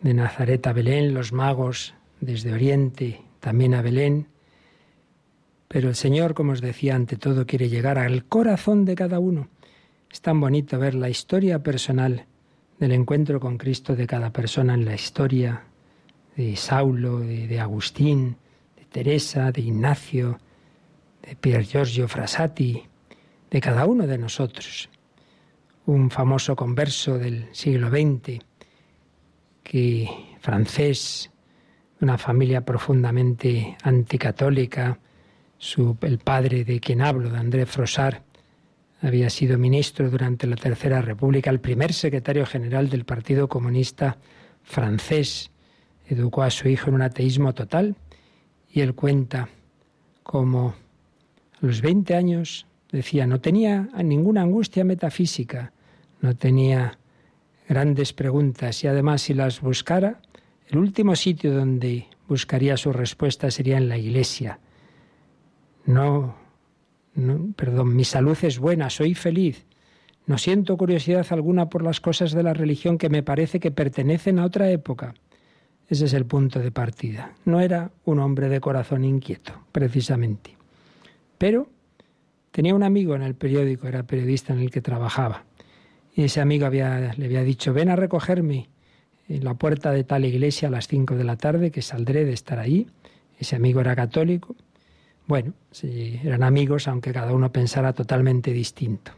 de 0.00 0.14
Nazaret 0.14 0.66
a 0.66 0.72
Belén, 0.72 1.12
los 1.12 1.34
magos 1.34 1.92
desde 2.22 2.54
Oriente 2.54 3.20
también 3.40 3.74
a 3.74 3.82
Belén. 3.82 4.28
Pero 5.68 5.90
el 5.90 5.96
Señor, 5.96 6.32
como 6.32 6.52
os 6.52 6.62
decía, 6.62 6.94
ante 6.94 7.16
todo 7.16 7.44
quiere 7.44 7.68
llegar 7.68 7.98
al 7.98 8.24
corazón 8.24 8.86
de 8.86 8.94
cada 8.94 9.18
uno. 9.18 9.50
Es 10.10 10.22
tan 10.22 10.40
bonito 10.40 10.78
ver 10.78 10.94
la 10.94 11.10
historia 11.10 11.62
personal 11.62 12.24
del 12.78 12.92
encuentro 12.92 13.38
con 13.38 13.58
Cristo 13.58 13.94
de 13.96 14.06
cada 14.06 14.32
persona 14.32 14.72
en 14.72 14.86
la 14.86 14.94
historia 14.94 15.64
de 16.36 16.56
Saulo, 16.56 17.20
de, 17.20 17.46
de 17.46 17.60
Agustín, 17.60 18.38
de 18.78 18.86
Teresa, 18.86 19.52
de 19.52 19.60
Ignacio, 19.60 20.38
de 21.20 21.36
Pier 21.36 21.64
Giorgio 21.64 22.08
Frassati, 22.08 22.82
de 23.56 23.62
cada 23.62 23.86
uno 23.86 24.06
de 24.06 24.18
nosotros. 24.18 24.90
Un 25.86 26.10
famoso 26.10 26.54
converso 26.54 27.16
del 27.16 27.48
siglo 27.52 27.88
XX, 27.88 28.44
que 29.62 30.10
francés, 30.40 31.30
una 32.02 32.18
familia 32.18 32.66
profundamente 32.66 33.74
anticatólica, 33.82 34.98
el 36.02 36.18
padre 36.18 36.64
de 36.64 36.80
quien 36.80 37.00
hablo, 37.00 37.30
de 37.30 37.38
André 37.38 37.64
Frossard, 37.64 38.20
había 39.00 39.30
sido 39.30 39.56
ministro 39.56 40.10
durante 40.10 40.46
la 40.46 40.56
Tercera 40.56 41.00
República, 41.00 41.48
el 41.48 41.60
primer 41.60 41.94
secretario 41.94 42.44
general 42.44 42.90
del 42.90 43.06
Partido 43.06 43.48
Comunista 43.48 44.18
francés. 44.64 45.50
Educó 46.06 46.42
a 46.42 46.50
su 46.50 46.68
hijo 46.68 46.90
en 46.90 46.96
un 46.96 47.02
ateísmo 47.02 47.54
total 47.54 47.96
y 48.70 48.82
él 48.82 48.94
cuenta 48.94 49.48
cómo 50.22 50.74
a 51.54 51.64
los 51.64 51.80
20 51.80 52.14
años 52.14 52.66
decía, 52.96 53.26
no 53.26 53.40
tenía 53.40 53.88
ninguna 54.02 54.42
angustia 54.42 54.84
metafísica, 54.84 55.72
no 56.20 56.34
tenía 56.36 56.98
grandes 57.68 58.12
preguntas 58.12 58.82
y 58.82 58.88
además 58.88 59.22
si 59.22 59.34
las 59.34 59.60
buscara, 59.60 60.20
el 60.68 60.78
último 60.78 61.14
sitio 61.14 61.54
donde 61.54 62.06
buscaría 62.28 62.76
su 62.76 62.92
respuesta 62.92 63.50
sería 63.50 63.76
en 63.76 63.88
la 63.88 63.98
iglesia. 63.98 64.58
No, 65.84 66.34
no, 67.14 67.52
perdón, 67.54 67.94
mi 67.94 68.04
salud 68.04 68.36
es 68.42 68.58
buena, 68.58 68.90
soy 68.90 69.14
feliz. 69.14 69.64
No 70.26 70.38
siento 70.38 70.76
curiosidad 70.76 71.26
alguna 71.30 71.68
por 71.68 71.82
las 71.82 72.00
cosas 72.00 72.32
de 72.32 72.42
la 72.42 72.52
religión 72.52 72.98
que 72.98 73.08
me 73.08 73.22
parece 73.22 73.60
que 73.60 73.70
pertenecen 73.70 74.40
a 74.40 74.44
otra 74.44 74.70
época. 74.70 75.14
Ese 75.88 76.06
es 76.06 76.14
el 76.14 76.26
punto 76.26 76.58
de 76.58 76.72
partida. 76.72 77.34
No 77.44 77.60
era 77.60 77.92
un 78.04 78.18
hombre 78.18 78.48
de 78.48 78.60
corazón 78.60 79.04
inquieto, 79.04 79.52
precisamente. 79.70 80.56
Pero 81.38 81.68
tenía 82.56 82.74
un 82.74 82.82
amigo 82.82 83.14
en 83.14 83.20
el 83.20 83.34
periódico, 83.34 83.86
era 83.86 84.04
periodista 84.04 84.54
en 84.54 84.60
el 84.60 84.70
que 84.70 84.80
trabajaba. 84.80 85.44
Y 86.14 86.24
ese 86.24 86.40
amigo 86.40 86.64
había, 86.64 87.12
le 87.12 87.26
había 87.26 87.42
dicho, 87.42 87.74
ven 87.74 87.90
a 87.90 87.96
recogerme 87.96 88.70
en 89.28 89.44
la 89.44 89.52
puerta 89.52 89.90
de 89.90 90.04
tal 90.04 90.24
iglesia 90.24 90.68
a 90.68 90.70
las 90.70 90.88
cinco 90.88 91.16
de 91.16 91.24
la 91.24 91.36
tarde, 91.36 91.70
que 91.70 91.82
saldré 91.82 92.24
de 92.24 92.32
estar 92.32 92.58
ahí. 92.58 92.86
Ese 93.38 93.56
amigo 93.56 93.82
era 93.82 93.94
católico. 93.94 94.56
Bueno, 95.26 95.52
eran 95.82 96.42
amigos, 96.42 96.88
aunque 96.88 97.12
cada 97.12 97.34
uno 97.34 97.52
pensara 97.52 97.92
totalmente 97.92 98.54
distinto. 98.54 99.12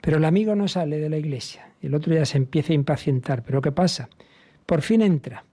Pero 0.00 0.16
el 0.16 0.24
amigo 0.24 0.56
no 0.56 0.66
sale 0.66 0.98
de 0.98 1.08
la 1.08 1.18
iglesia. 1.18 1.68
El 1.80 1.94
otro 1.94 2.16
ya 2.16 2.26
se 2.26 2.36
empieza 2.36 2.72
a 2.72 2.74
impacientar. 2.74 3.44
¿Pero 3.44 3.62
qué 3.62 3.70
pasa? 3.70 4.08
Por 4.66 4.82
fin 4.82 5.02
entra. 5.02 5.44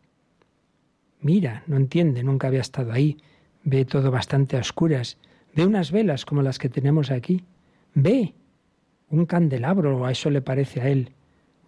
Mira, 1.21 1.61
no 1.67 1.77
entiende, 1.77 2.23
nunca 2.23 2.47
había 2.47 2.61
estado 2.61 2.91
ahí. 2.91 3.17
Ve 3.63 3.85
todo 3.85 4.09
bastante 4.09 4.57
a 4.57 4.61
oscuras. 4.61 5.19
Ve 5.55 5.65
unas 5.65 5.91
velas 5.91 6.25
como 6.25 6.41
las 6.41 6.59
que 6.59 6.69
tenemos 6.69 7.11
aquí. 7.11 7.43
Ve 7.93 8.33
un 9.09 9.25
candelabro, 9.25 10.05
a 10.05 10.11
eso 10.11 10.29
le 10.29 10.41
parece 10.41 10.81
a 10.81 10.89
él, 10.89 11.11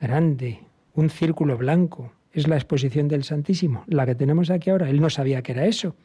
grande, 0.02 0.62
un 0.96 1.10
círculo 1.10 1.58
blanco. 1.58 2.12
Es 2.34 2.48
la 2.48 2.56
exposición 2.56 3.08
del 3.08 3.24
Santísimo, 3.24 3.84
la 3.88 4.06
que 4.06 4.16
tenemos 4.16 4.50
aquí 4.50 4.70
ahora. 4.70 4.90
Él 4.90 5.00
no 5.00 5.10
sabía 5.10 5.42
que 5.42 5.52
era 5.52 5.66
eso. 5.66 5.96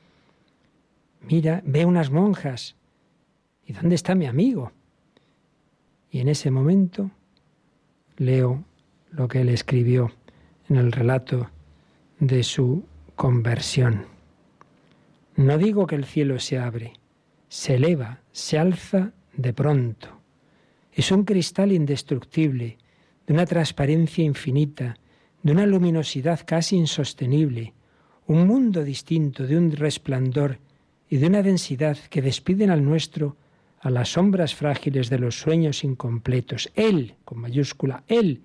Mira, 1.23 1.63
ve 1.65 1.85
unas 1.87 2.11
monjas. 2.11 2.77
¿Y 3.67 3.73
dónde 3.73 3.95
está 3.95 4.15
mi 4.15 4.27
amigo? 4.27 4.73
Y 6.11 6.21
en 6.21 6.29
ese 6.29 6.51
momento 6.51 7.11
leo 8.17 8.65
lo 9.11 9.29
que 9.29 9.41
él 9.41 9.49
escribió 9.49 10.13
en 10.69 10.77
el 10.77 10.93
relato 10.93 11.49
de 12.19 12.43
su 12.43 12.85
conversión. 13.17 14.07
No 15.37 15.57
digo 15.57 15.87
que 15.87 15.97
el 15.97 16.05
cielo 16.05 16.39
se 16.39 16.59
abre, 16.59 16.93
se 17.51 17.75
eleva, 17.75 18.21
se 18.31 18.59
alza 18.59 19.11
de 19.37 19.53
pronto. 19.53 20.09
Es 20.93 21.11
un 21.11 21.25
cristal 21.25 21.73
indestructible, 21.73 22.79
de 23.27 23.35
una 23.35 23.45
transparencia 23.45 24.25
infinita, 24.25 24.97
de 25.43 25.51
una 25.53 25.67
luminosidad 25.67 26.41
casi 26.47 26.77
insostenible, 26.77 27.75
un 28.29 28.47
mundo 28.47 28.85
distinto, 28.85 29.49
de 29.49 29.59
un 29.59 29.73
resplandor 29.73 30.59
y 31.09 31.17
de 31.17 31.27
una 31.27 31.43
densidad 31.43 31.99
que 32.09 32.23
despiden 32.23 32.71
al 32.71 32.85
nuestro 32.85 33.37
a 33.81 33.91
las 33.91 34.13
sombras 34.13 34.55
frágiles 34.55 35.11
de 35.11 35.19
los 35.19 35.41
sueños 35.41 35.83
incompletos. 35.83 36.71
Él, 36.77 37.17
con 37.25 37.39
mayúscula, 37.39 38.05
Él 38.07 38.43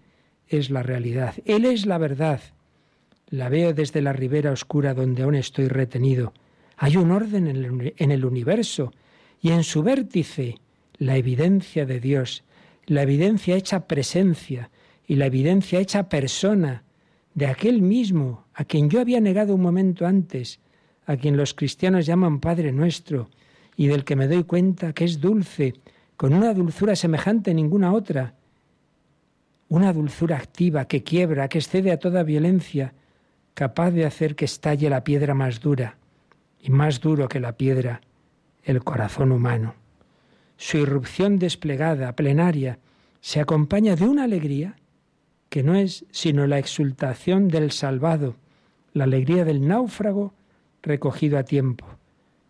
es 0.48 0.72
la 0.72 0.82
realidad, 0.82 1.36
Él 1.46 1.66
es 1.66 1.86
la 1.86 2.00
verdad. 2.00 2.42
La 3.30 3.50
veo 3.50 3.74
desde 3.74 4.02
la 4.02 4.14
ribera 4.14 4.52
oscura 4.52 4.96
donde 4.96 5.22
aún 5.22 5.36
estoy 5.36 5.68
retenido. 5.68 6.34
Hay 6.78 6.98
un 6.98 7.12
orden 7.12 7.48
en 7.48 8.12
el, 8.12 8.26
universo 8.26 8.94
y 9.42 9.52
en 9.52 9.64
su 9.64 9.84
vértice 9.84 10.60
la 10.98 11.18
evidencia 11.18 11.86
de 11.86 12.00
Dios, 12.00 12.44
la 12.86 13.04
evidencia 13.04 13.56
hecha 13.56 13.88
presencia 13.88 14.70
y 15.08 15.16
la 15.16 15.28
evidencia 15.28 15.80
hecha 15.80 16.10
persona 16.10 16.84
de 17.34 17.48
aquel 17.48 17.82
mismo 17.82 18.46
a 18.54 18.64
quien 18.66 18.90
yo 18.90 19.02
había 19.02 19.20
negado 19.20 19.56
un 19.56 19.62
momento 19.62 20.06
antes, 20.06 20.60
a 21.06 21.18
quien 21.18 21.38
los 21.38 21.54
cristianos 21.54 22.06
llaman 22.06 22.40
Padre 22.40 22.72
nuestro, 22.72 23.30
y 23.78 23.88
del 23.88 24.04
que 24.04 24.16
me 24.16 24.28
doy 24.28 24.44
cuenta 24.44 24.94
que 24.94 25.04
es 25.04 25.20
dulce, 25.20 25.74
con 26.16 26.34
una 26.34 26.54
dulzura 26.54 26.96
semejante 26.96 27.52
a 27.52 27.54
ninguna 27.54 27.94
otra, 27.94 28.36
una 29.68 29.92
dulzura 29.92 30.38
activa 30.38 30.86
que 30.86 31.04
quiebra, 31.04 31.50
que 31.50 31.58
excede 31.58 31.92
a 31.92 32.00
toda 32.00 32.24
violencia, 32.24 32.94
capaz 33.54 33.92
de 33.92 34.06
hacer 34.06 34.36
que 34.36 34.46
estalle 34.46 34.90
la 34.90 35.04
piedra 35.04 35.34
más 35.34 35.60
dura, 35.60 35.98
y 36.66 36.72
más 36.72 37.00
duro 37.00 37.30
que 37.30 37.40
la 37.40 37.58
piedra, 37.58 38.02
el 38.64 38.84
corazón 38.84 39.32
humano. 39.32 39.76
Su 40.58 40.78
irrupción 40.80 41.38
desplegada, 41.38 42.16
plenaria, 42.16 42.80
se 43.22 43.40
acompaña 43.40 43.96
de 43.96 44.08
una 44.08 44.24
alegría 44.24 44.76
que 45.50 45.62
no 45.62 45.76
es 45.76 46.06
sino 46.10 46.48
la 46.48 46.58
exultación 46.58 47.50
del 47.50 47.72
salvado, 47.72 48.36
la 48.94 49.04
alegría 49.04 49.46
del 49.46 49.68
náufrago 49.68 50.34
recogido 50.82 51.38
a 51.38 51.44
tiempo, 51.44 51.86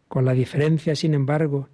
con 0.07 0.23
la 0.23 0.31
diferencia, 0.31 0.95
sin 0.95 1.13
embargo, 1.13 1.67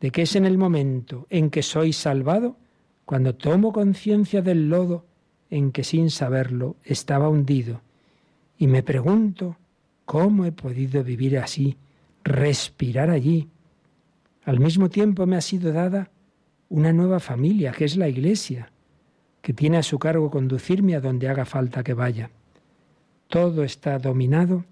de 0.00 0.10
que 0.10 0.22
es 0.22 0.34
en 0.34 0.46
el 0.46 0.58
momento 0.58 1.28
en 1.30 1.48
que 1.48 1.62
soy 1.62 1.92
salvado, 1.92 2.56
cuando 3.04 3.36
tomo 3.36 3.72
conciencia 3.72 4.42
del 4.42 4.68
lodo 4.68 5.06
en 5.48 5.70
que 5.70 5.84
sin 5.84 6.10
saberlo 6.10 6.74
estaba 6.82 7.28
hundido, 7.28 7.82
y 8.58 8.66
me 8.66 8.82
pregunto 8.82 9.56
cómo 10.04 10.44
he 10.44 10.52
podido 10.52 11.02
vivir 11.02 11.38
así, 11.38 11.76
respirar 12.22 13.10
allí. 13.10 13.48
Al 14.44 14.60
mismo 14.60 14.88
tiempo 14.88 15.26
me 15.26 15.36
ha 15.36 15.40
sido 15.40 15.72
dada 15.72 16.10
una 16.68 16.92
nueva 16.92 17.20
familia, 17.20 17.72
que 17.72 17.84
es 17.84 17.96
la 17.96 18.08
Iglesia, 18.08 18.70
que 19.40 19.52
tiene 19.52 19.78
a 19.78 19.82
su 19.82 19.98
cargo 19.98 20.30
conducirme 20.30 20.94
a 20.94 21.00
donde 21.00 21.28
haga 21.28 21.44
falta 21.44 21.82
que 21.82 21.94
vaya. 21.94 22.30
Todo 23.28 23.62
está 23.62 23.98
dominado 23.98 24.64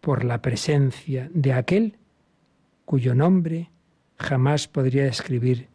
por 0.00 0.24
la 0.24 0.42
presencia 0.42 1.30
de 1.32 1.52
aquel 1.52 1.96
cuyo 2.84 3.14
nombre 3.14 3.70
jamás 4.18 4.68
podría 4.68 5.06
escribir, 5.06 5.68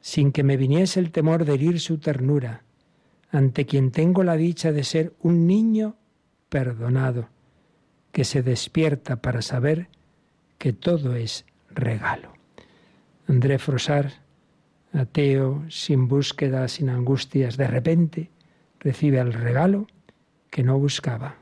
sin 0.00 0.32
que 0.32 0.42
me 0.42 0.56
viniese 0.56 1.00
el 1.00 1.10
temor 1.10 1.44
de 1.44 1.54
herir 1.54 1.80
su 1.80 1.98
ternura, 1.98 2.62
ante 3.30 3.66
quien 3.66 3.90
tengo 3.90 4.24
la 4.24 4.36
dicha 4.36 4.72
de 4.72 4.84
ser 4.84 5.14
un 5.20 5.46
niño 5.46 5.96
perdonado, 6.48 7.28
que 8.18 8.24
se 8.24 8.42
despierta 8.42 9.22
para 9.22 9.42
saber 9.42 9.86
que 10.58 10.72
todo 10.72 11.14
es 11.14 11.44
regalo. 11.70 12.32
André 13.28 13.60
Frossard 13.60 14.10
ateo, 14.92 15.62
sin 15.68 16.08
búsqueda, 16.08 16.66
sin 16.66 16.88
angustias, 16.88 17.56
de 17.56 17.68
repente 17.68 18.30
recibe 18.80 19.20
el 19.20 19.32
regalo 19.32 19.86
que 20.50 20.64
no 20.64 20.80
buscaba, 20.80 21.36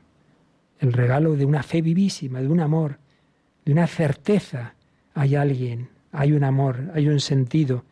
el 0.77 0.93
regalo 0.93 1.35
de 1.35 1.45
una 1.45 1.63
fe 1.63 1.81
vivísima, 1.81 2.41
de 2.41 2.47
un 2.47 2.59
amor, 2.59 2.99
de 3.65 3.71
una 3.71 3.87
certeza. 3.87 4.75
Hay 5.15 5.33
alguien, 5.33 5.89
hay 6.11 6.33
un 6.33 6.43
amor, 6.43 6.91
hay 6.93 7.07
un 7.07 7.21
sentido, 7.21 7.85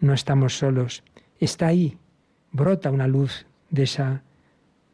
no 0.00 0.14
estamos 0.14 0.56
solos. 0.56 1.02
Está 1.40 1.66
ahí, 1.66 1.98
brota 2.52 2.90
una 2.90 3.06
luz 3.06 3.44
de, 3.68 3.82
esa, 3.82 4.22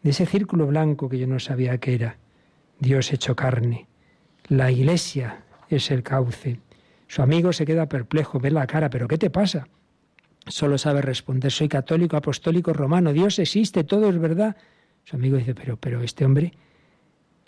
de 0.03 0.11
ese 0.11 0.27
círculo 0.27 0.67
blanco 0.67 1.09
que 1.09 1.21
yo 1.21 1.29
no 1.29 1.39
sabía 1.39 1.79
que 1.79 1.95
era. 1.95 2.17
Dios 2.81 3.13
hecho 3.13 3.37
carne. 3.37 3.87
La 4.49 4.71
iglesia 4.71 5.45
es 5.69 5.91
el 5.91 6.03
cauce. 6.03 6.59
Su 7.07 7.23
amigo 7.23 7.53
se 7.53 7.67
queda 7.67 7.89
perplejo, 7.89 8.41
ve 8.41 8.51
la 8.51 8.67
cara, 8.67 8.89
pero 8.91 9.07
¿qué 9.07 9.19
te 9.19 9.31
pasa? 9.31 9.69
Solo 10.47 10.79
sabe 10.79 11.03
responder, 11.03 11.53
soy 11.53 11.69
católico, 11.69 12.17
apostólico, 12.17 12.73
romano, 12.73 13.13
Dios 13.13 13.39
existe, 13.39 13.85
todo 13.85 14.09
es 14.09 14.19
verdad. 14.19 14.57
Su 15.05 15.17
amigo 15.17 15.37
dice, 15.37 15.55
pero, 15.55 15.77
pero 15.77 16.01
este 16.01 16.25
hombre 16.25 16.55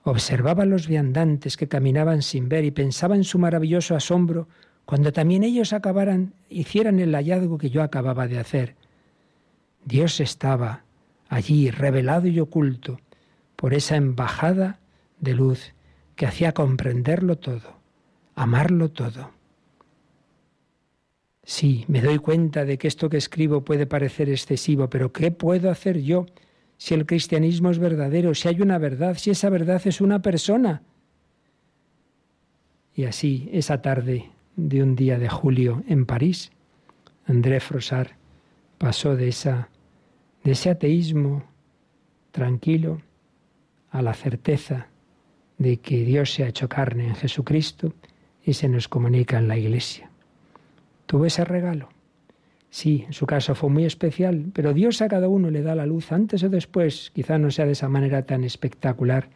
observaba 0.05 0.65
a 0.65 0.67
los 0.67 0.87
viandantes 0.87 1.57
que 1.57 1.69
caminaban 1.69 2.23
sin 2.23 2.49
ver 2.49 2.65
y 2.65 2.71
pensaba 2.71 3.17
en 3.17 3.25
su 3.25 3.39
maravilloso 3.39 3.97
asombro 3.97 4.49
cuando 4.85 5.13
también 5.13 5.45
ellos 5.45 5.73
acabaran, 5.73 6.35
hicieran 6.51 6.99
el 7.01 7.15
hallazgo 7.15 7.57
que 7.57 7.71
yo 7.71 7.83
acababa 7.83 8.29
de 8.29 8.39
hacer. 8.39 8.77
Dios 9.85 10.21
estaba 10.21 10.85
allí, 11.29 11.71
revelado 11.71 12.27
y 12.27 12.39
oculto, 12.41 13.01
por 13.57 13.75
esa 13.75 13.97
embajada 13.97 14.81
de 15.23 15.35
luz 15.35 15.73
que 16.17 16.27
hacía 16.27 16.53
comprenderlo 16.53 17.39
todo, 17.39 17.79
amarlo 18.35 18.91
todo. 18.91 19.31
Sí, 21.45 21.85
me 21.89 22.03
doy 22.03 22.19
cuenta 22.19 22.65
de 22.65 22.77
que 22.77 22.89
esto 22.89 23.09
que 23.09 23.17
escribo 23.17 23.65
puede 23.65 23.87
parecer 23.87 24.29
excesivo, 24.29 24.91
pero 24.91 25.13
¿qué 25.13 25.31
puedo 25.31 25.71
hacer 25.71 26.03
yo 26.03 26.27
si 26.77 26.95
el 26.95 27.07
cristianismo 27.07 27.71
es 27.71 27.79
verdadero, 27.79 28.35
si 28.35 28.49
hay 28.49 28.61
una 28.61 28.79
verdad, 28.79 29.17
si 29.17 29.31
esa 29.31 29.49
verdad 29.49 29.81
es 29.85 30.01
una 30.01 30.21
persona? 30.21 30.83
Y 32.95 33.05
así, 33.05 33.49
esa 33.53 33.81
tarde 33.81 34.31
de 34.57 34.83
un 34.83 34.95
día 34.95 35.19
de 35.19 35.29
julio 35.29 35.83
en 35.89 36.05
París, 36.05 36.53
André 37.27 37.61
Frossard 37.61 38.11
pasó 38.79 39.17
de 39.17 39.29
ese 39.29 40.71
ateísmo 40.71 41.45
tranquilo 42.33 43.01
a 43.91 44.03
la 44.03 44.15
certeza 44.15 44.89
de 45.63 45.79
que 45.79 46.05
Dios 46.05 46.33
se 46.33 46.45
ha 46.45 46.49
hecho 46.49 46.69
carne 46.69 47.07
en 47.07 47.15
Jesucristo 47.15 47.95
y 48.45 48.55
se 48.55 48.69
nos 48.69 48.89
comunica 48.89 49.39
en 49.39 49.49
la 49.49 49.57
Iglesia. 49.57 50.11
¿Tuvo 51.07 51.27
ese 51.27 51.45
regalo? 51.45 51.89
Sí, 52.69 53.05
en 53.07 53.13
su 53.13 53.27
caso 53.27 53.55
fue 53.55 53.71
muy 53.71 53.85
especial, 53.85 54.47
pero 54.53 54.73
Dios 54.73 55.03
a 55.03 55.09
cada 55.09 55.29
uno 55.29 55.51
le 55.51 55.63
da 55.63 55.75
la 55.75 55.87
luz 55.87 56.11
antes 56.11 56.43
o 56.43 56.49
después, 56.49 57.13
quizá 57.15 57.39
no 57.39 57.51
sea 57.51 57.67
de 57.67 57.73
esa 57.73 57.89
manera 57.89 58.25
tan 58.25 58.45
espectacular. 58.45 59.29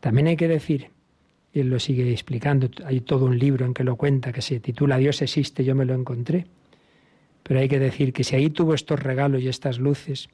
También 0.00 0.26
hay 0.26 0.36
que 0.36 0.48
decir, 0.48 0.90
y 1.52 1.60
él 1.60 1.68
lo 1.68 1.78
sigue 1.78 2.10
explicando, 2.10 2.70
hay 2.84 3.00
todo 3.00 3.26
un 3.26 3.38
libro 3.38 3.66
en 3.66 3.74
que 3.74 3.84
lo 3.84 3.96
cuenta, 3.96 4.32
que 4.32 4.42
se 4.42 4.58
titula 4.58 4.96
Dios 4.96 5.22
existe, 5.22 5.64
yo 5.64 5.74
me 5.74 5.84
lo 5.84 5.94
encontré. 5.94 6.46
Pero 7.42 7.60
hay 7.60 7.68
que 7.68 7.78
decir 7.78 8.12
que 8.12 8.24
si 8.24 8.36
ahí 8.36 8.50
tuvo 8.50 8.74
estos 8.74 9.00
regalos 9.00 9.42
y 9.42 9.48
estas 9.48 9.78
luces, 9.78 10.28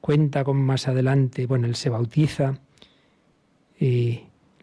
cuenta 0.00 0.44
con 0.44 0.56
más 0.56 0.88
adelante, 0.88 1.46
bueno, 1.46 1.66
él 1.66 1.74
se 1.74 1.90
bautiza, 1.90 2.60
y 3.80 4.20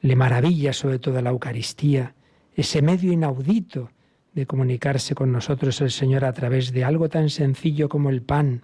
le 0.08 0.16
maravilla 0.16 0.72
sobre 0.72 0.99
todo 0.99 1.22
la 1.22 1.32
Eucaristía, 1.32 2.16
ese 2.55 2.82
medio 2.82 3.12
inaudito 3.12 3.91
de 4.34 4.45
comunicarse 4.45 5.16
con 5.16 5.34
nosotros 5.34 5.82
el 5.82 5.91
Señor 5.91 6.24
a 6.24 6.32
través 6.32 6.72
de 6.72 6.86
algo 6.86 7.10
tan 7.10 7.30
sencillo 7.30 7.89
como 7.89 8.10
el 8.10 8.22
pan. 8.22 8.64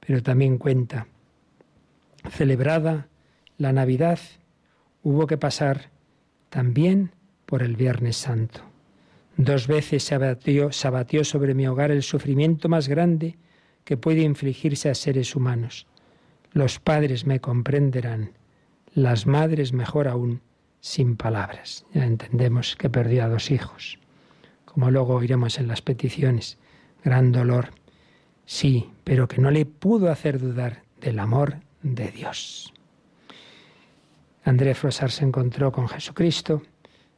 Pero 0.00 0.22
también 0.22 0.56
cuenta, 0.56 1.06
celebrada 2.30 3.08
la 3.58 3.74
Navidad, 3.74 4.20
hubo 5.02 5.26
que 5.26 5.36
pasar 5.36 5.90
también 6.48 7.12
por 7.44 7.62
el 7.62 7.76
Viernes 7.76 8.16
Santo. 8.16 8.62
Dos 9.36 9.66
veces 9.66 10.02
se 10.02 10.14
abatió, 10.14 10.72
se 10.72 10.88
abatió 10.88 11.24
sobre 11.24 11.52
mi 11.52 11.66
hogar 11.66 11.90
el 11.90 12.02
sufrimiento 12.02 12.70
más 12.70 12.88
grande 12.88 13.36
que 13.84 13.98
puede 13.98 14.22
infligirse 14.22 14.88
a 14.88 14.94
seres 14.94 15.36
humanos. 15.36 15.86
Los 16.52 16.78
padres 16.78 17.26
me 17.26 17.38
comprenderán, 17.38 18.32
las 18.94 19.26
madres 19.26 19.72
mejor 19.72 20.08
aún, 20.08 20.40
sin 20.80 21.16
palabras. 21.16 21.84
Ya 21.94 22.04
entendemos 22.04 22.76
que 22.76 22.90
perdió 22.90 23.24
a 23.24 23.28
dos 23.28 23.50
hijos 23.50 23.98
como 24.72 24.90
luego 24.90 25.14
oiremos 25.14 25.58
en 25.58 25.68
las 25.68 25.82
peticiones. 25.82 26.58
Gran 27.04 27.30
dolor, 27.30 27.70
sí, 28.46 28.88
pero 29.04 29.28
que 29.28 29.40
no 29.40 29.50
le 29.50 29.66
pudo 29.66 30.10
hacer 30.10 30.38
dudar 30.38 30.82
del 31.00 31.18
amor 31.18 31.56
de 31.82 32.10
Dios. 32.10 32.72
André 34.44 34.74
Frosar 34.74 35.10
se 35.10 35.24
encontró 35.24 35.72
con 35.72 35.88
Jesucristo, 35.88 36.62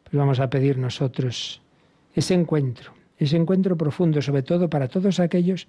pues 0.02 0.14
vamos 0.14 0.40
a 0.40 0.50
pedir 0.50 0.78
nosotros 0.78 1.62
ese 2.14 2.34
encuentro, 2.34 2.92
ese 3.18 3.36
encuentro 3.36 3.76
profundo, 3.76 4.20
sobre 4.20 4.42
todo 4.42 4.68
para 4.68 4.88
todos 4.88 5.20
aquellos 5.20 5.68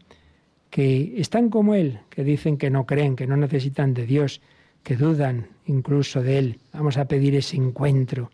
que 0.72 1.14
están 1.22 1.50
como 1.50 1.76
Él, 1.76 2.00
que 2.10 2.24
dicen 2.24 2.58
que 2.58 2.72
no 2.72 2.86
creen, 2.86 3.16
que 3.16 3.28
no 3.28 3.38
necesitan 3.38 3.94
de 3.94 4.06
Dios, 4.08 4.42
que 4.86 4.96
dudan 4.96 5.48
incluso 5.66 6.22
de 6.22 6.38
Él. 6.38 6.60
Vamos 6.72 6.98
a 6.98 7.06
pedir 7.06 7.36
ese 7.36 7.58
encuentro, 7.58 8.30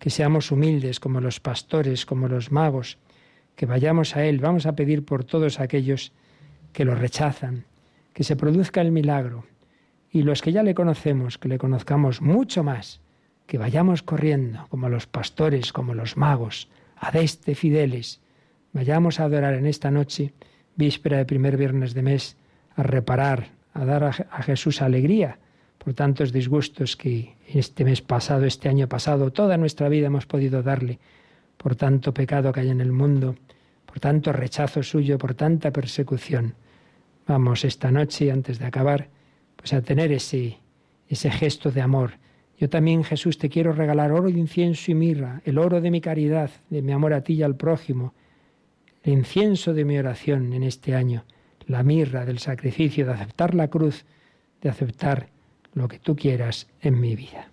que 0.00 0.10
seamos 0.10 0.50
humildes 0.50 0.98
como 0.98 1.20
los 1.20 1.38
pastores, 1.38 2.04
como 2.04 2.26
los 2.26 2.50
magos, 2.50 2.98
que 3.54 3.66
vayamos 3.66 4.16
a 4.16 4.24
Él. 4.24 4.40
Vamos 4.40 4.66
a 4.66 4.74
pedir 4.74 5.04
por 5.04 5.22
todos 5.22 5.60
aquellos 5.60 6.12
que 6.72 6.84
lo 6.84 6.96
rechazan, 6.96 7.66
que 8.12 8.24
se 8.24 8.34
produzca 8.34 8.80
el 8.80 8.90
milagro. 8.90 9.44
Y 10.10 10.22
los 10.22 10.42
que 10.42 10.50
ya 10.50 10.64
le 10.64 10.74
conocemos, 10.74 11.38
que 11.38 11.48
le 11.48 11.56
conozcamos 11.56 12.20
mucho 12.20 12.64
más, 12.64 13.00
que 13.46 13.56
vayamos 13.56 14.02
corriendo 14.02 14.66
como 14.70 14.88
los 14.88 15.06
pastores, 15.06 15.72
como 15.72 15.94
los 15.94 16.16
magos, 16.16 16.68
adeste 16.96 17.54
fideles. 17.54 18.20
Vayamos 18.72 19.20
a 19.20 19.24
adorar 19.24 19.54
en 19.54 19.66
esta 19.66 19.92
noche, 19.92 20.32
víspera 20.74 21.18
de 21.18 21.26
primer 21.26 21.56
viernes 21.56 21.94
de 21.94 22.02
mes, 22.02 22.36
a 22.74 22.82
reparar, 22.82 23.50
a 23.72 23.84
dar 23.84 24.02
a, 24.02 24.42
Jesús 24.42 24.82
alegría 24.82 25.38
por 25.82 25.94
tantos 25.94 26.32
disgustos 26.32 26.96
que 26.96 27.34
este 27.48 27.84
mes 27.84 28.02
pasado, 28.02 28.44
este 28.44 28.68
año 28.68 28.88
pasado, 28.88 29.32
toda 29.32 29.56
nuestra 29.56 29.88
vida 29.88 30.06
hemos 30.06 30.26
podido 30.26 30.62
darle, 30.62 31.00
por 31.56 31.74
tanto 31.74 32.14
pecado 32.14 32.52
que 32.52 32.60
hay 32.60 32.70
en 32.70 32.80
el 32.80 32.92
mundo, 32.92 33.34
por 33.84 33.98
tanto 33.98 34.32
rechazo 34.32 34.84
suyo, 34.84 35.18
por 35.18 35.34
tanta 35.34 35.72
persecución. 35.72 36.54
Vamos 37.26 37.64
esta 37.64 37.90
noche, 37.90 38.30
antes 38.30 38.60
de 38.60 38.66
acabar, 38.66 39.08
pues 39.56 39.72
a 39.72 39.82
tener 39.82 40.12
ese, 40.12 40.60
ese 41.08 41.32
gesto 41.32 41.72
de 41.72 41.80
amor. 41.80 42.12
Yo 42.58 42.68
también, 42.68 43.02
Jesús, 43.02 43.36
te 43.36 43.48
quiero 43.48 43.72
regalar 43.72 44.12
oro, 44.12 44.28
incienso 44.28 44.92
y 44.92 44.94
mirra, 44.94 45.42
el 45.44 45.58
oro 45.58 45.80
de 45.80 45.90
mi 45.90 46.00
caridad, 46.00 46.50
de 46.70 46.80
mi 46.80 46.92
amor 46.92 47.12
a 47.12 47.22
ti 47.22 47.34
y 47.34 47.42
al 47.42 47.56
prójimo, 47.56 48.14
el 49.02 49.14
incienso 49.14 49.74
de 49.74 49.84
mi 49.84 49.98
oración 49.98 50.52
en 50.52 50.62
este 50.62 50.94
año, 50.94 51.24
la 51.66 51.82
mirra 51.82 52.24
del 52.24 52.38
sacrificio, 52.38 53.04
de 53.04 53.14
aceptar 53.14 53.56
la 53.56 53.66
cruz, 53.66 54.04
de 54.60 54.68
aceptar 54.68 55.32
lo 55.74 55.88
que 55.88 55.98
tú 55.98 56.16
quieras 56.16 56.68
en 56.80 57.00
mi 57.00 57.16
vida. 57.16 57.51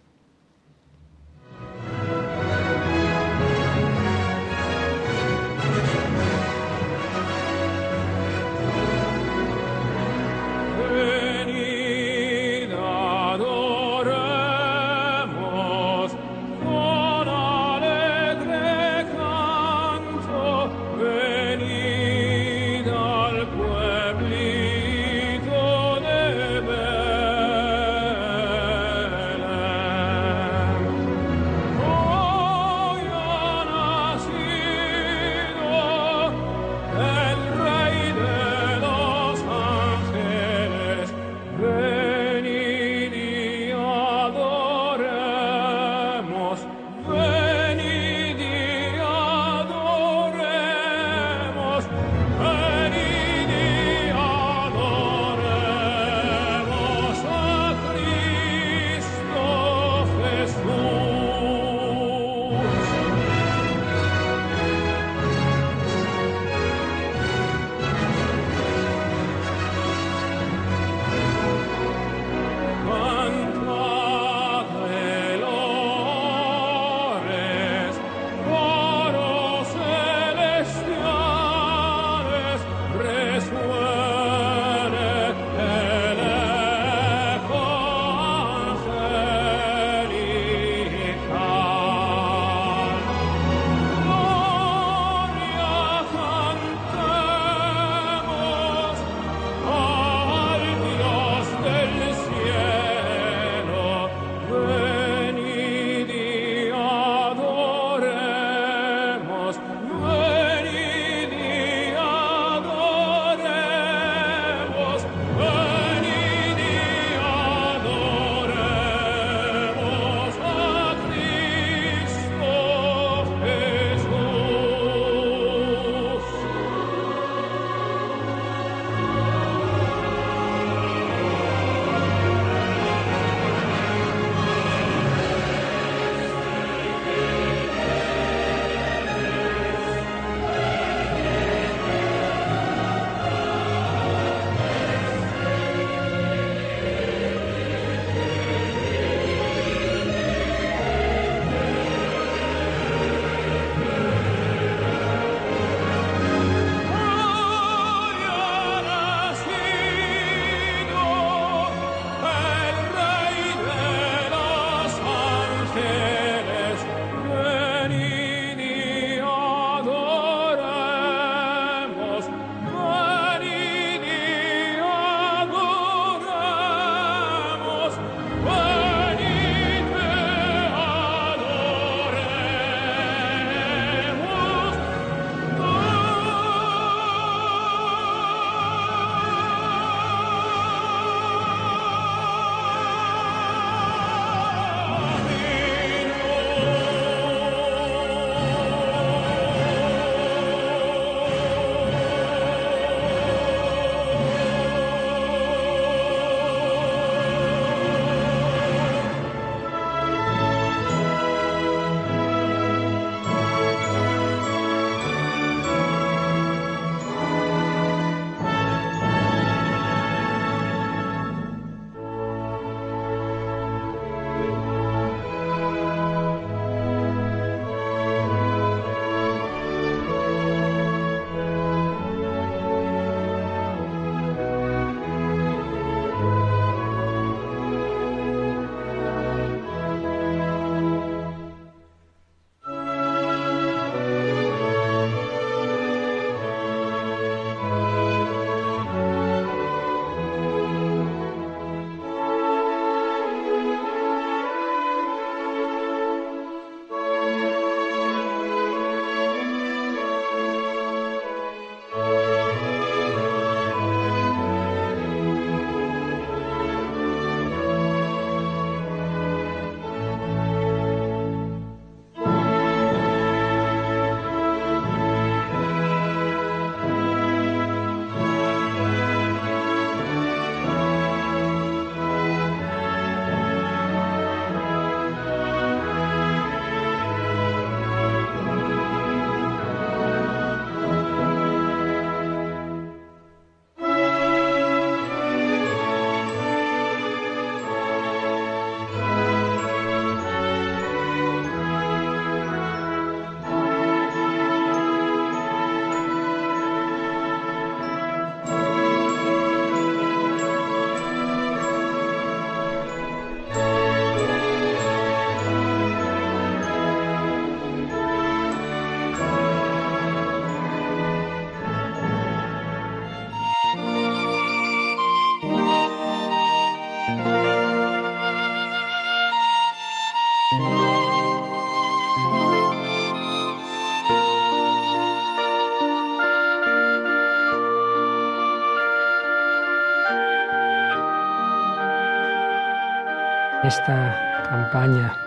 Esta 343.63 344.45
campaña, 344.49 345.17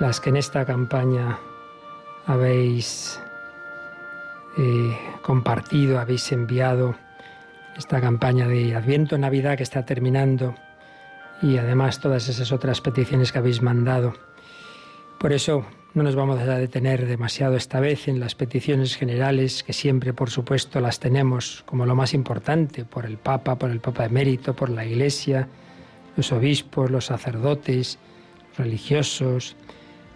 las 0.00 0.20
que 0.20 0.30
en 0.30 0.36
esta 0.36 0.64
campaña 0.64 1.38
habéis 2.26 3.20
eh, 4.58 4.98
compartido, 5.22 6.00
habéis 6.00 6.32
enviado 6.32 6.96
esta 7.76 8.00
campaña 8.00 8.48
de 8.48 8.74
Adviento 8.74 9.16
Navidad 9.18 9.56
que 9.56 9.62
está 9.62 9.84
terminando 9.84 10.56
y 11.42 11.58
además 11.58 12.00
todas 12.00 12.28
esas 12.28 12.50
otras 12.50 12.80
peticiones 12.80 13.30
que 13.30 13.38
habéis 13.38 13.62
mandado. 13.62 14.14
Por 15.18 15.32
eso 15.32 15.64
no 15.94 16.02
nos 16.02 16.16
vamos 16.16 16.40
a 16.40 16.58
detener 16.58 17.06
demasiado 17.06 17.54
esta 17.56 17.78
vez 17.78 18.08
en 18.08 18.18
las 18.18 18.34
peticiones 18.34 18.96
generales, 18.96 19.62
que 19.62 19.72
siempre, 19.72 20.12
por 20.12 20.28
supuesto, 20.28 20.80
las 20.80 20.98
tenemos 20.98 21.62
como 21.66 21.86
lo 21.86 21.94
más 21.94 22.14
importante, 22.14 22.84
por 22.84 23.06
el 23.06 23.16
Papa, 23.16 23.56
por 23.56 23.70
el 23.70 23.78
Papa 23.78 24.06
emérito, 24.06 24.54
por 24.54 24.70
la 24.70 24.84
Iglesia, 24.84 25.48
los 26.16 26.32
obispos, 26.32 26.90
los 26.90 27.06
sacerdotes, 27.06 27.98
religiosos. 28.56 29.56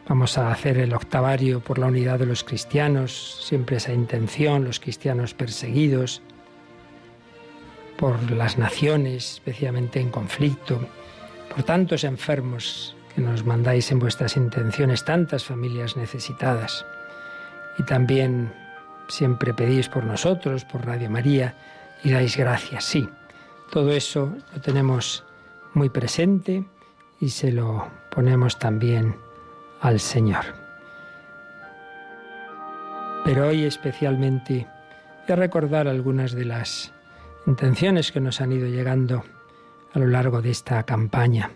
Vamos 0.09 0.39
a 0.39 0.51
hacer 0.51 0.79
el 0.79 0.95
octavario 0.95 1.61
por 1.61 1.79
la 1.79 1.87
unidad 1.87 2.19
de 2.19 2.27
los 2.27 2.45
cristianos, 2.45 3.45
siempre 3.47 3.77
esa 3.77 3.93
intención, 3.93 4.65
los 4.65 4.81
cristianos 4.81 5.35
perseguidos, 5.35 6.23
por 7.99 8.31
las 8.31 8.59
naciones, 8.59 9.35
especialmente 9.35 10.01
en 10.01 10.11
conflicto, 10.11 10.81
por 11.53 11.65
tantos 11.65 12.05
enfermos 12.05 12.97
que 13.15 13.21
nos 13.21 13.45
mandáis 13.45 13.91
en 13.91 13.99
vuestras 13.99 14.37
intenciones, 14.37 15.05
tantas 15.05 15.45
familias 15.45 15.97
necesitadas. 15.97 16.87
Y 17.79 17.83
también 17.83 18.53
siempre 19.09 19.53
pedís 19.53 19.89
por 19.89 20.05
nosotros, 20.05 20.65
por 20.65 20.87
Radio 20.87 21.11
María, 21.11 21.55
y 22.05 22.11
dais 22.11 22.37
gracias. 22.37 22.85
Sí, 22.85 23.09
todo 23.73 23.93
eso 23.93 24.33
lo 24.55 24.61
tenemos 24.61 25.25
muy 25.79 25.89
presente 25.89 26.65
y 27.21 27.31
se 27.31 27.53
lo 27.53 27.87
ponemos 28.11 28.59
también 28.59 29.15
al 29.81 30.01
Señor. 30.01 30.45
Pero 33.25 33.47
hoy 33.47 33.65
especialmente 33.65 34.67
voy 35.29 35.37
recordar 35.37 35.87
algunas 35.87 36.33
de 36.33 36.45
las 36.45 36.93
intenciones 37.47 38.11
que 38.11 38.21
nos 38.21 38.41
han 38.41 38.53
ido 38.53 38.67
llegando 38.67 39.25
a 39.93 39.99
lo 40.01 40.09
largo 40.09 40.43
de 40.43 40.51
esta 40.51 40.83
campaña. 40.83 41.51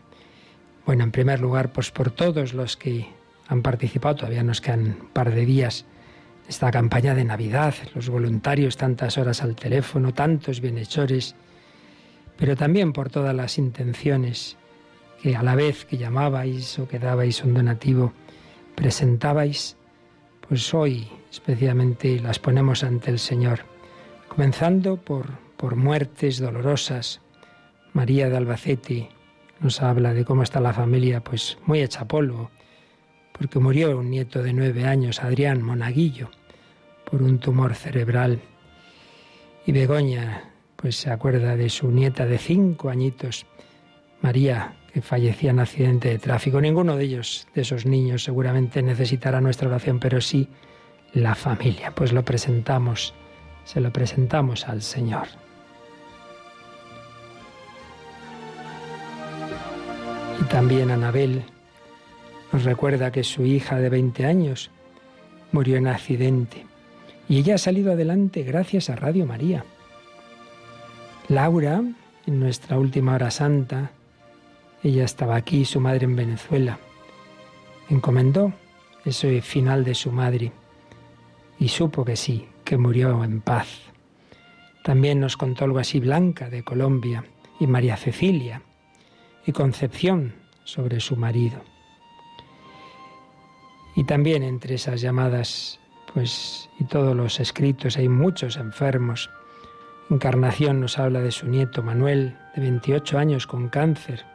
Bueno, 0.86 1.02
en 1.04 1.10
primer 1.10 1.40
lugar, 1.40 1.72
pues 1.72 1.90
por 1.90 2.10
todos 2.10 2.54
los 2.54 2.76
que 2.76 3.08
han 3.48 3.62
participado, 3.62 4.16
todavía 4.16 4.44
nos 4.44 4.60
quedan 4.60 4.98
un 5.00 5.08
par 5.12 5.34
de 5.34 5.44
días, 5.44 5.84
esta 6.48 6.70
campaña 6.70 7.14
de 7.14 7.24
Navidad, 7.24 7.74
los 7.94 8.08
voluntarios, 8.08 8.76
tantas 8.76 9.18
horas 9.18 9.42
al 9.42 9.56
teléfono, 9.56 10.14
tantos 10.14 10.60
bienhechores, 10.60 11.34
pero 12.36 12.56
también 12.56 12.92
por 12.92 13.10
todas 13.10 13.34
las 13.34 13.58
intenciones 13.58 14.56
que 15.22 15.36
a 15.36 15.42
la 15.42 15.54
vez 15.54 15.84
que 15.84 15.98
llamabais 15.98 16.78
o 16.78 16.88
que 16.88 16.98
dabais 16.98 17.44
un 17.44 17.54
donativo, 17.54 18.12
presentabais, 18.74 19.76
pues 20.48 20.74
hoy 20.74 21.08
especialmente 21.30 22.20
las 22.20 22.38
ponemos 22.38 22.84
ante 22.84 23.10
el 23.10 23.18
Señor, 23.18 23.60
comenzando 24.28 24.96
por, 24.96 25.38
por 25.56 25.76
muertes 25.76 26.38
dolorosas. 26.38 27.20
María 27.94 28.28
de 28.28 28.36
Albacete 28.36 29.08
nos 29.60 29.80
habla 29.80 30.12
de 30.12 30.24
cómo 30.24 30.42
está 30.42 30.60
la 30.60 30.72
familia, 30.72 31.22
pues 31.22 31.56
muy 31.64 31.80
hecha 31.80 32.06
polvo, 32.06 32.50
porque 33.32 33.60
murió 33.60 33.96
un 33.96 34.10
nieto 34.10 34.42
de 34.42 34.52
nueve 34.52 34.84
años, 34.84 35.22
Adrián 35.22 35.62
Monaguillo, 35.62 36.30
por 37.10 37.22
un 37.22 37.38
tumor 37.38 37.74
cerebral. 37.74 38.40
Y 39.64 39.72
Begoña, 39.72 40.51
pues 40.82 40.96
se 40.96 41.10
acuerda 41.10 41.56
de 41.56 41.70
su 41.70 41.92
nieta 41.92 42.26
de 42.26 42.38
cinco 42.38 42.90
añitos, 42.90 43.46
María, 44.20 44.74
que 44.92 45.00
fallecía 45.00 45.50
en 45.52 45.60
accidente 45.60 46.08
de 46.08 46.18
tráfico. 46.18 46.60
Ninguno 46.60 46.96
de 46.96 47.04
ellos, 47.04 47.46
de 47.54 47.62
esos 47.62 47.86
niños, 47.86 48.24
seguramente 48.24 48.82
necesitará 48.82 49.40
nuestra 49.40 49.68
oración, 49.68 50.00
pero 50.00 50.20
sí 50.20 50.48
la 51.14 51.36
familia. 51.36 51.92
Pues 51.94 52.12
lo 52.12 52.24
presentamos, 52.24 53.14
se 53.64 53.80
lo 53.80 53.92
presentamos 53.92 54.68
al 54.68 54.82
Señor. 54.82 55.28
Y 60.40 60.44
también 60.44 60.90
Anabel 60.90 61.44
nos 62.52 62.64
recuerda 62.64 63.12
que 63.12 63.22
su 63.22 63.46
hija 63.46 63.78
de 63.78 63.88
20 63.88 64.26
años 64.26 64.72
murió 65.52 65.76
en 65.76 65.86
accidente 65.86 66.66
y 67.28 67.38
ella 67.38 67.54
ha 67.54 67.58
salido 67.58 67.92
adelante 67.92 68.42
gracias 68.42 68.90
a 68.90 68.96
Radio 68.96 69.26
María. 69.26 69.64
Laura, 71.32 71.82
en 72.26 72.40
nuestra 72.40 72.78
última 72.78 73.14
hora 73.14 73.30
santa, 73.30 73.90
ella 74.82 75.04
estaba 75.04 75.34
aquí, 75.34 75.64
su 75.64 75.80
madre 75.80 76.04
en 76.04 76.14
Venezuela, 76.14 76.78
encomendó 77.88 78.52
ese 79.06 79.40
final 79.40 79.82
de 79.82 79.94
su 79.94 80.12
madre 80.12 80.52
y 81.58 81.68
supo 81.68 82.04
que 82.04 82.16
sí, 82.16 82.46
que 82.64 82.76
murió 82.76 83.24
en 83.24 83.40
paz. 83.40 83.68
También 84.84 85.20
nos 85.20 85.38
contó 85.38 85.64
algo 85.64 85.78
así 85.78 86.00
Blanca 86.00 86.50
de 86.50 86.64
Colombia 86.64 87.24
y 87.58 87.66
María 87.66 87.96
Cecilia 87.96 88.60
y 89.46 89.52
Concepción 89.52 90.34
sobre 90.64 91.00
su 91.00 91.16
marido. 91.16 91.62
Y 93.96 94.04
también 94.04 94.42
entre 94.42 94.74
esas 94.74 95.00
llamadas, 95.00 95.80
pues, 96.12 96.68
y 96.78 96.84
todos 96.84 97.16
los 97.16 97.40
escritos, 97.40 97.96
hay 97.96 98.10
muchos 98.10 98.58
enfermos. 98.58 99.30
Encarnación 100.12 100.78
nos 100.78 100.98
habla 100.98 101.20
de 101.20 101.32
su 101.32 101.46
nieto 101.46 101.82
Manuel, 101.82 102.36
de 102.54 102.60
28 102.60 103.18
años, 103.18 103.46
con 103.46 103.70
cáncer, 103.70 104.26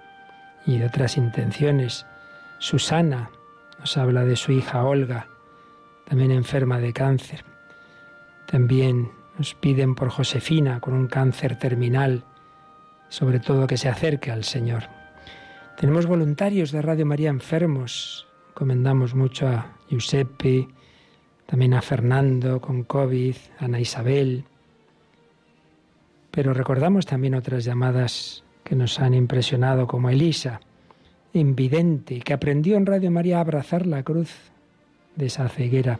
y 0.65 0.79
de 0.79 0.87
otras 0.87 1.17
intenciones. 1.17 2.07
Susana 2.57 3.29
nos 3.77 3.95
habla 3.95 4.25
de 4.25 4.35
su 4.35 4.51
hija 4.51 4.83
Olga, 4.83 5.27
también 6.09 6.31
enferma 6.31 6.79
de 6.79 6.93
cáncer. 6.93 7.45
También 8.47 9.11
nos 9.37 9.53
piden 9.53 9.93
por 9.93 10.09
Josefina, 10.09 10.79
con 10.79 10.95
un 10.95 11.05
cáncer 11.05 11.59
terminal, 11.59 12.23
sobre 13.09 13.39
todo 13.39 13.67
que 13.67 13.77
se 13.77 13.87
acerque 13.87 14.31
al 14.31 14.45
Señor. 14.45 14.85
Tenemos 15.77 16.07
voluntarios 16.07 16.71
de 16.71 16.81
Radio 16.81 17.05
María 17.05 17.29
enfermos. 17.29 18.27
Comendamos 18.55 19.13
mucho 19.13 19.47
a 19.47 19.77
Giuseppe, 19.89 20.69
también 21.45 21.75
a 21.75 21.83
Fernando 21.83 22.61
con 22.61 22.83
COVID, 22.83 23.35
a 23.59 23.65
Ana 23.65 23.79
Isabel. 23.79 24.45
Pero 26.37 26.53
recordamos 26.53 27.07
también 27.07 27.33
otras 27.33 27.65
llamadas 27.65 28.43
que 28.63 28.75
nos 28.75 28.99
han 28.99 29.15
impresionado, 29.15 29.87
como 29.87 30.11
Elisa, 30.11 30.61
invidente, 31.33 32.19
que 32.19 32.31
aprendió 32.31 32.77
en 32.77 32.85
Radio 32.85 33.09
María 33.09 33.39
a 33.39 33.41
abrazar 33.41 33.87
la 33.87 34.03
cruz 34.03 34.29
de 35.15 35.25
esa 35.25 35.49
ceguera 35.49 35.99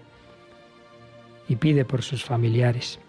y 1.49 1.55
pide 1.55 1.85
por 1.85 2.03
sus 2.03 2.23
familiares. 2.23 2.99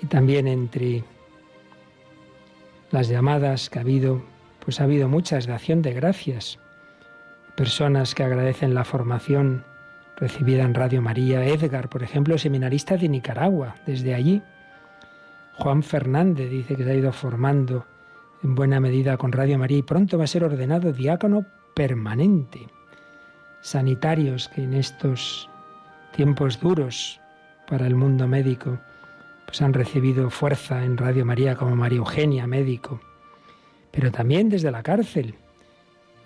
Y 0.00 0.06
también 0.06 0.46
entre 0.46 1.02
las 2.92 3.08
llamadas 3.08 3.68
que 3.68 3.80
ha 3.80 3.82
habido, 3.82 4.22
pues 4.64 4.80
ha 4.80 4.84
habido 4.84 5.08
muchas 5.08 5.48
de 5.48 5.54
acción 5.54 5.82
de 5.82 5.94
gracias. 5.94 6.60
Personas 7.56 8.14
que 8.14 8.22
agradecen 8.22 8.72
la 8.72 8.84
formación 8.84 9.64
recibida 10.18 10.64
en 10.64 10.74
Radio 10.74 11.00
María. 11.00 11.44
Edgar, 11.44 11.88
por 11.88 12.02
ejemplo, 12.02 12.36
seminarista 12.38 12.96
de 12.96 13.08
Nicaragua, 13.08 13.76
desde 13.86 14.14
allí 14.14 14.42
Juan 15.54 15.82
Fernández 15.82 16.50
dice 16.50 16.76
que 16.76 16.84
se 16.84 16.90
ha 16.90 16.94
ido 16.94 17.12
formando 17.12 17.86
en 18.42 18.54
buena 18.54 18.80
medida 18.80 19.16
con 19.16 19.32
Radio 19.32 19.58
María 19.58 19.78
y 19.78 19.82
pronto 19.82 20.18
va 20.18 20.24
a 20.24 20.28
ser 20.28 20.44
ordenado 20.44 20.92
diácono 20.92 21.46
permanente. 21.74 22.68
Sanitarios 23.60 24.48
que 24.48 24.62
en 24.62 24.74
estos 24.74 25.48
tiempos 26.14 26.60
duros 26.60 27.20
para 27.68 27.86
el 27.86 27.96
mundo 27.96 28.28
médico 28.28 28.78
pues 29.46 29.62
han 29.62 29.72
recibido 29.72 30.30
fuerza 30.30 30.84
en 30.84 30.96
Radio 30.96 31.24
María 31.24 31.56
como 31.56 31.74
María 31.74 31.98
Eugenia, 31.98 32.46
médico. 32.46 33.00
Pero 33.90 34.12
también 34.12 34.48
desde 34.48 34.70
la 34.70 34.82
cárcel 34.82 35.34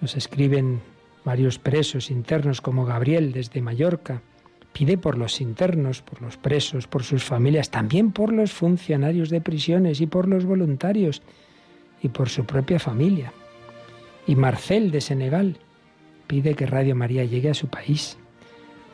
nos 0.00 0.16
escriben 0.16 0.82
varios 1.24 1.58
presos 1.58 2.10
internos 2.10 2.60
como 2.60 2.84
Gabriel 2.84 3.32
desde 3.32 3.62
Mallorca, 3.62 4.22
Pide 4.72 4.96
por 4.96 5.18
los 5.18 5.40
internos, 5.40 6.00
por 6.00 6.22
los 6.22 6.36
presos, 6.38 6.86
por 6.86 7.04
sus 7.04 7.24
familias, 7.24 7.70
también 7.70 8.10
por 8.10 8.32
los 8.32 8.52
funcionarios 8.52 9.28
de 9.28 9.40
prisiones 9.40 10.00
y 10.00 10.06
por 10.06 10.26
los 10.26 10.46
voluntarios 10.46 11.22
y 12.02 12.08
por 12.08 12.30
su 12.30 12.46
propia 12.46 12.78
familia. 12.78 13.32
Y 14.26 14.34
Marcel 14.34 14.90
de 14.90 15.02
Senegal 15.02 15.58
pide 16.26 16.54
que 16.54 16.66
Radio 16.66 16.96
María 16.96 17.24
llegue 17.24 17.50
a 17.50 17.54
su 17.54 17.68
país. 17.68 18.16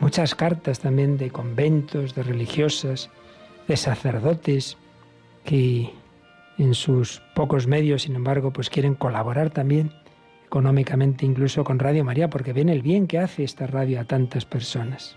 Muchas 0.01 0.35
cartas 0.35 0.81
también 0.81 1.17
de 1.17 1.31
conventos, 1.31 2.15
de 2.15 2.25
religiosas, 2.25 3.09
de 3.69 3.77
sacerdotes 3.77 4.77
que 5.45 5.91
en 6.59 6.75
sus 6.75 7.23
pocos 7.37 7.69
medios, 7.69 8.03
sin 8.03 8.17
embargo, 8.17 8.53
pues 8.53 8.69
quieren 8.69 8.95
colaborar 8.95 9.51
también 9.51 9.93
económicamente 10.49 11.25
incluso 11.25 11.63
con 11.63 11.79
Radio 11.79 12.05
María 12.05 12.29
porque 12.29 12.53
ven 12.53 12.69
el 12.69 12.83
bien 12.83 13.07
que 13.07 13.19
hace 13.19 13.45
esta 13.45 13.67
radio 13.67 14.01
a 14.01 14.05
tantas 14.05 14.45
personas. 14.45 15.17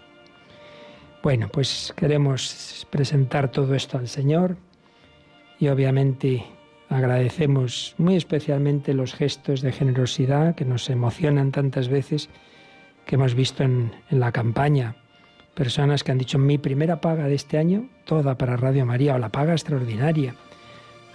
Bueno, 1.24 1.50
pues 1.52 1.94
queremos 1.96 2.86
presentar 2.90 3.50
todo 3.50 3.74
esto 3.74 3.98
al 3.98 4.08
Señor 4.08 4.58
y 5.60 5.68
obviamente 5.68 6.46
Agradecemos 6.92 7.96
muy 7.98 8.18
especialmente 8.18 8.94
los 8.94 9.14
gestos 9.14 9.62
de 9.62 9.72
generosidad 9.72 10.56
que 10.56 10.66
nos 10.66 10.90
emocionan 10.90 11.54
tantas 11.54 11.88
veces 11.88 12.28
que 13.06 13.16
hemos 13.16 13.34
visto 13.34 13.64
en, 13.64 13.94
en 14.10 14.20
la 14.20 14.34
campaña. 14.34 14.98
Personas 15.56 16.04
que 16.04 16.12
han 16.12 16.18
dicho 16.18 16.38
mi 16.38 16.58
primera 16.58 17.00
paga 17.00 17.28
de 17.28 17.36
este 17.36 17.58
año, 17.58 17.88
toda 18.04 18.38
para 18.38 18.58
Radio 18.58 18.86
María, 18.86 19.16
o 19.16 19.20
la 19.20 19.30
paga 19.30 19.54
extraordinaria. 19.54 20.36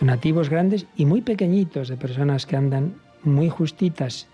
Donativos 0.00 0.48
grandes 0.48 0.86
y 0.96 1.04
muy 1.04 1.20
pequeñitos 1.20 1.88
de 1.88 1.98
personas 1.98 2.46
que 2.46 2.56
andan 2.56 2.94
muy 3.22 3.48
justitas, 3.48 4.28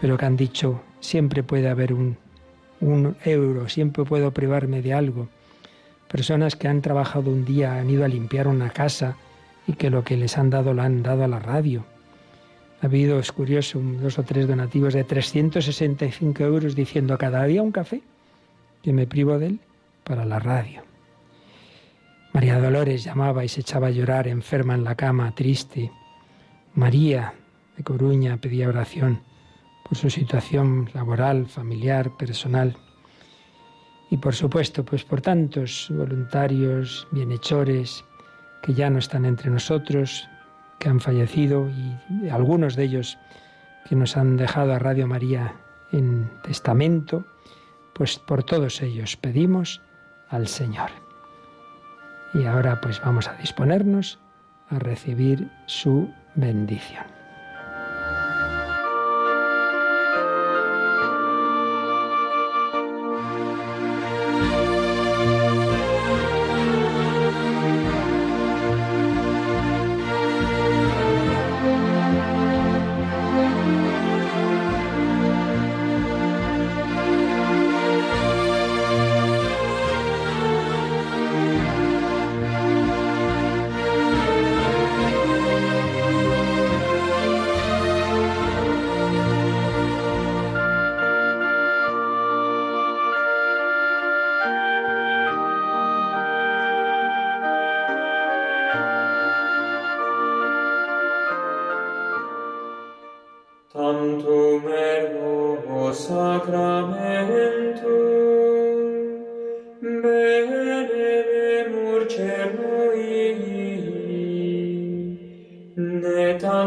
pero 0.00 0.16
que 0.16 0.26
han 0.26 0.36
dicho 0.36 0.82
siempre 1.00 1.42
puede 1.42 1.68
haber 1.68 1.92
un, 1.92 2.16
un 2.80 3.16
euro, 3.24 3.68
siempre 3.68 4.04
puedo 4.04 4.32
privarme 4.32 4.82
de 4.82 4.94
algo. 4.94 5.28
Personas 6.08 6.56
que 6.56 6.68
han 6.68 6.82
trabajado 6.82 7.30
un 7.30 7.44
día, 7.44 7.78
han 7.78 7.88
ido 7.90 8.04
a 8.04 8.08
limpiar 8.08 8.48
una 8.48 8.70
casa, 8.70 9.16
y 9.66 9.74
que 9.74 9.90
lo 9.90 10.04
que 10.04 10.16
les 10.16 10.38
han 10.38 10.50
dado 10.50 10.74
lo 10.74 10.82
han 10.82 11.02
dado 11.02 11.24
a 11.24 11.28
la 11.28 11.38
radio. 11.38 11.84
Ha 12.80 12.86
habido, 12.86 13.18
es 13.20 13.30
curioso, 13.30 13.80
dos 13.80 14.18
o 14.18 14.24
tres 14.24 14.48
donativos 14.48 14.92
de 14.94 15.04
365 15.04 16.42
euros 16.42 16.74
diciendo 16.74 17.16
cada 17.16 17.44
día 17.44 17.62
un 17.62 17.70
café, 17.70 18.02
que 18.82 18.92
me 18.92 19.06
privo 19.06 19.38
de 19.38 19.46
él, 19.46 19.60
para 20.02 20.24
la 20.24 20.40
radio. 20.40 20.82
María 22.32 22.58
Dolores 22.58 23.04
llamaba 23.04 23.44
y 23.44 23.48
se 23.48 23.60
echaba 23.60 23.88
a 23.88 23.90
llorar 23.90 24.26
enferma 24.26 24.74
en 24.74 24.84
la 24.84 24.96
cama, 24.96 25.32
triste. 25.34 25.92
María 26.74 27.34
Coruña 27.82 28.40
pedía 28.40 28.68
oración 28.68 29.22
por 29.84 29.96
su 29.98 30.10
situación 30.10 30.88
laboral, 30.94 31.46
familiar, 31.46 32.16
personal. 32.16 32.76
Y 34.10 34.18
por 34.18 34.34
supuesto, 34.34 34.84
pues 34.84 35.04
por 35.04 35.20
tantos 35.20 35.88
voluntarios, 35.90 37.06
bienhechores, 37.10 38.04
que 38.62 38.74
ya 38.74 38.90
no 38.90 38.98
están 38.98 39.24
entre 39.24 39.50
nosotros, 39.50 40.28
que 40.78 40.88
han 40.88 41.00
fallecido 41.00 41.68
y 42.22 42.28
algunos 42.28 42.76
de 42.76 42.84
ellos 42.84 43.18
que 43.88 43.96
nos 43.96 44.16
han 44.16 44.36
dejado 44.36 44.72
a 44.72 44.78
Radio 44.78 45.06
María 45.06 45.54
en 45.92 46.30
testamento, 46.42 47.24
pues 47.94 48.18
por 48.18 48.44
todos 48.44 48.80
ellos 48.82 49.16
pedimos 49.16 49.80
al 50.28 50.48
Señor. 50.48 50.90
Y 52.34 52.44
ahora 52.46 52.80
pues 52.80 53.00
vamos 53.00 53.28
a 53.28 53.34
disponernos 53.34 54.18
a 54.70 54.78
recibir 54.78 55.50
su 55.66 56.10
bendición. 56.34 57.21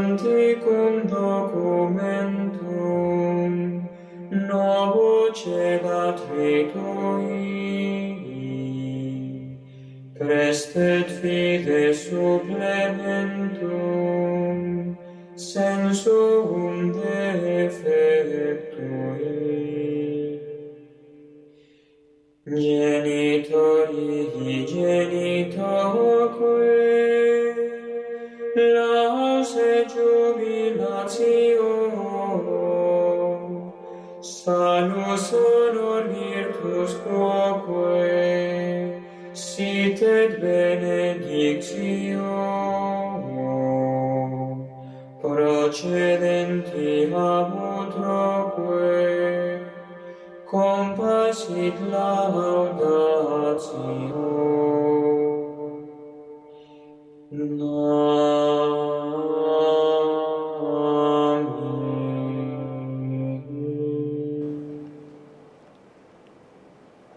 canticum 0.06 1.10
documentum 1.10 3.54
novo 4.48 5.34
celatri 5.34 6.70
tui 6.72 7.50
prestet 10.18 11.08
fide 11.20 11.84
supplementum 12.04 14.58
sensum 15.36 16.76
de 16.98 17.20
effectui 17.66 19.34
genitori 22.66 24.14
genitoque 24.70 26.56
la 28.56 29.25
jubilatio 29.84 31.74
salus 34.22 35.26
honor 35.34 36.04
virtus 36.14 36.92
quoque 37.04 38.02
sit 39.34 40.00
et 40.02 40.32
benedictio 40.42 42.34
procedenti 45.22 46.90
ab 47.14 47.50
utroque 47.80 49.02
compasit 50.52 51.78
laudatio 51.92 53.06
Nam 57.38 58.65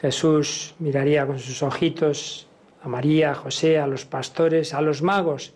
Jesús 0.00 0.74
miraría 0.78 1.26
con 1.26 1.38
sus 1.38 1.62
ojitos 1.62 2.46
a 2.82 2.88
María, 2.88 3.32
a 3.32 3.34
José, 3.34 3.78
a 3.78 3.86
los 3.86 4.04
pastores, 4.04 4.74
a 4.74 4.80
los 4.80 5.02
magos. 5.02 5.54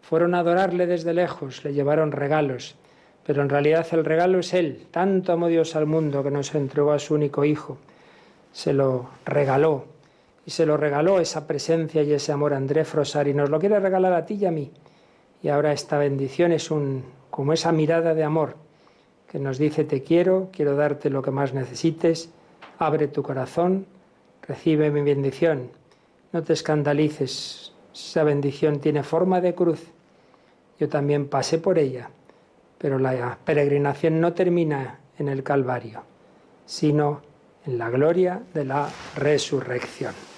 Fueron 0.00 0.34
a 0.34 0.40
adorarle 0.40 0.86
desde 0.86 1.14
lejos, 1.14 1.64
le 1.64 1.72
llevaron 1.74 2.12
regalos, 2.12 2.76
pero 3.24 3.42
en 3.42 3.48
realidad 3.48 3.86
el 3.92 4.04
regalo 4.04 4.38
es 4.38 4.54
Él. 4.54 4.86
Tanto 4.90 5.32
amó 5.32 5.48
Dios 5.48 5.76
al 5.76 5.86
mundo 5.86 6.22
que 6.22 6.30
nos 6.30 6.54
entregó 6.54 6.92
a 6.92 6.98
su 6.98 7.14
único 7.14 7.44
Hijo. 7.44 7.78
Se 8.52 8.72
lo 8.72 9.10
regaló 9.24 9.86
y 10.44 10.50
se 10.50 10.66
lo 10.66 10.76
regaló 10.76 11.20
esa 11.20 11.46
presencia 11.46 12.02
y 12.02 12.12
ese 12.12 12.32
amor 12.32 12.54
a 12.54 12.56
André 12.56 12.84
Frosar 12.84 13.28
y 13.28 13.34
nos 13.34 13.50
lo 13.50 13.60
quiere 13.60 13.78
regalar 13.78 14.12
a 14.12 14.26
ti 14.26 14.34
y 14.34 14.46
a 14.46 14.50
mí. 14.50 14.70
Y 15.42 15.48
ahora 15.48 15.72
esta 15.72 15.98
bendición 15.98 16.52
es 16.52 16.70
un, 16.70 17.04
como 17.30 17.52
esa 17.52 17.72
mirada 17.72 18.14
de 18.14 18.24
amor 18.24 18.56
que 19.32 19.38
nos 19.38 19.56
dice 19.58 19.84
te 19.84 20.02
quiero, 20.02 20.50
quiero 20.52 20.76
darte 20.76 21.08
lo 21.08 21.22
que 21.22 21.30
más 21.30 21.54
necesites, 21.54 22.30
abre 22.78 23.08
tu 23.08 23.22
corazón, 23.22 23.86
recibe 24.42 24.90
mi 24.90 25.02
bendición, 25.02 25.70
no 26.32 26.42
te 26.42 26.52
escandalices, 26.52 27.72
esa 27.94 28.24
bendición 28.24 28.80
tiene 28.80 29.02
forma 29.02 29.40
de 29.40 29.54
cruz. 29.54 29.82
Yo 30.78 30.88
también 30.88 31.28
pasé 31.28 31.58
por 31.58 31.78
ella, 31.78 32.10
pero 32.78 32.98
la 32.98 33.38
peregrinación 33.44 34.20
no 34.20 34.32
termina 34.32 34.98
en 35.18 35.28
el 35.28 35.42
Calvario, 35.42 36.02
sino 36.64 37.20
en 37.66 37.78
la 37.78 37.90
gloria 37.90 38.42
de 38.54 38.64
la 38.64 38.88
resurrección. 39.16 40.31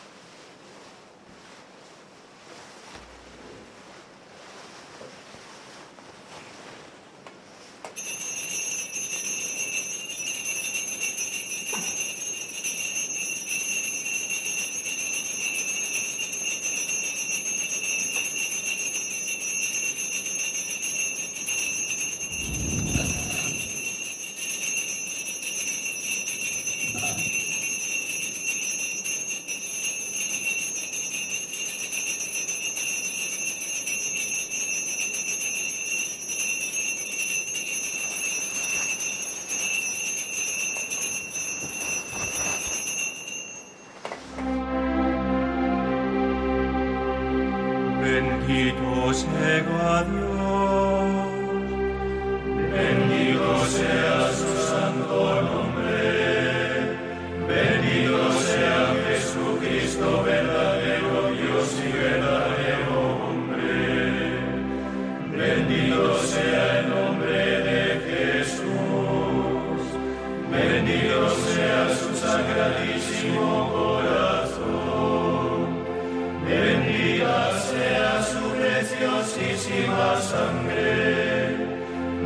Sea 77.75 78.22
su 78.22 78.43
preciosísima 78.57 80.20
sangre. 80.20 81.57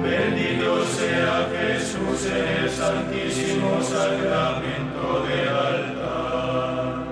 Bendito 0.02 0.84
sea 0.84 1.48
Jesús 1.56 2.26
en 2.26 2.64
el 2.64 2.70
santísimo 2.70 3.82
sacramento 3.82 5.24
del 5.28 5.48
altar. 5.48 7.04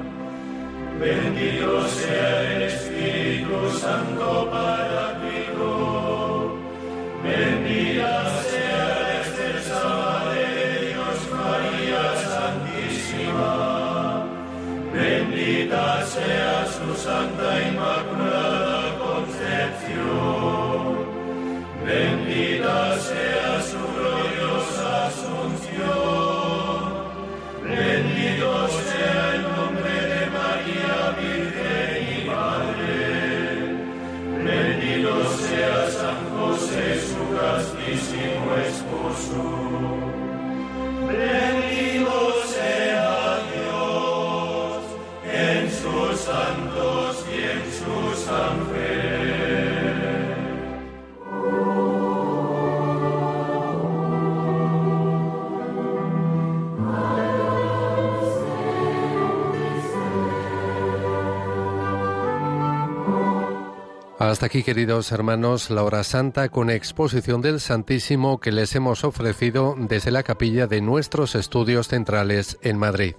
Bendito 1.01 1.87
sea 1.89 2.53
el 2.53 2.63
Espíritu 2.63 3.71
Santo 3.79 4.51
Paráclito. 4.51 4.86
Aquí, 64.47 64.63
queridos 64.63 65.11
hermanos, 65.11 65.71
la 65.71 65.83
hora 65.83 66.05
santa 66.05 66.51
con 66.51 66.71
exposición 66.71 67.43
del 67.43 67.59
Santísimo 67.59 68.39
que 68.39 68.53
les 68.53 68.77
hemos 68.77 69.03
ofrecido 69.03 69.75
desde 69.77 70.13
la 70.13 70.23
capilla 70.23 70.69
de 70.69 70.81
nuestros 70.81 71.35
estudios 71.35 71.89
centrales 71.89 72.57
en 72.63 72.79
Madrid. 72.79 73.17